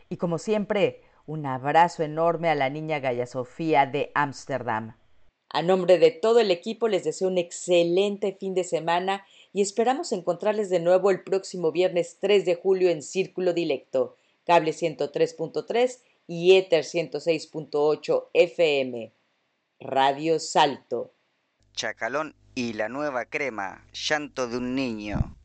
[0.09, 4.97] Y como siempre, un abrazo enorme a la niña Gaya Sofía de Ámsterdam.
[5.49, 10.13] A nombre de todo el equipo les deseo un excelente fin de semana y esperamos
[10.13, 14.17] encontrarles de nuevo el próximo viernes 3 de julio en Círculo Dilecto,
[14.47, 19.13] cable 103.3 y Ether 106.8 FM.
[19.79, 21.13] Radio Salto.
[21.75, 25.37] Chacalón y la nueva crema, llanto de un niño.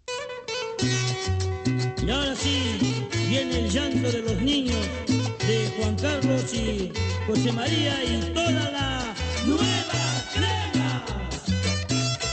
[2.02, 5.17] Y ahora sí, viene el llanto de los niños
[5.48, 6.92] de Juan Carlos y
[7.26, 9.97] José María y toda la nueva.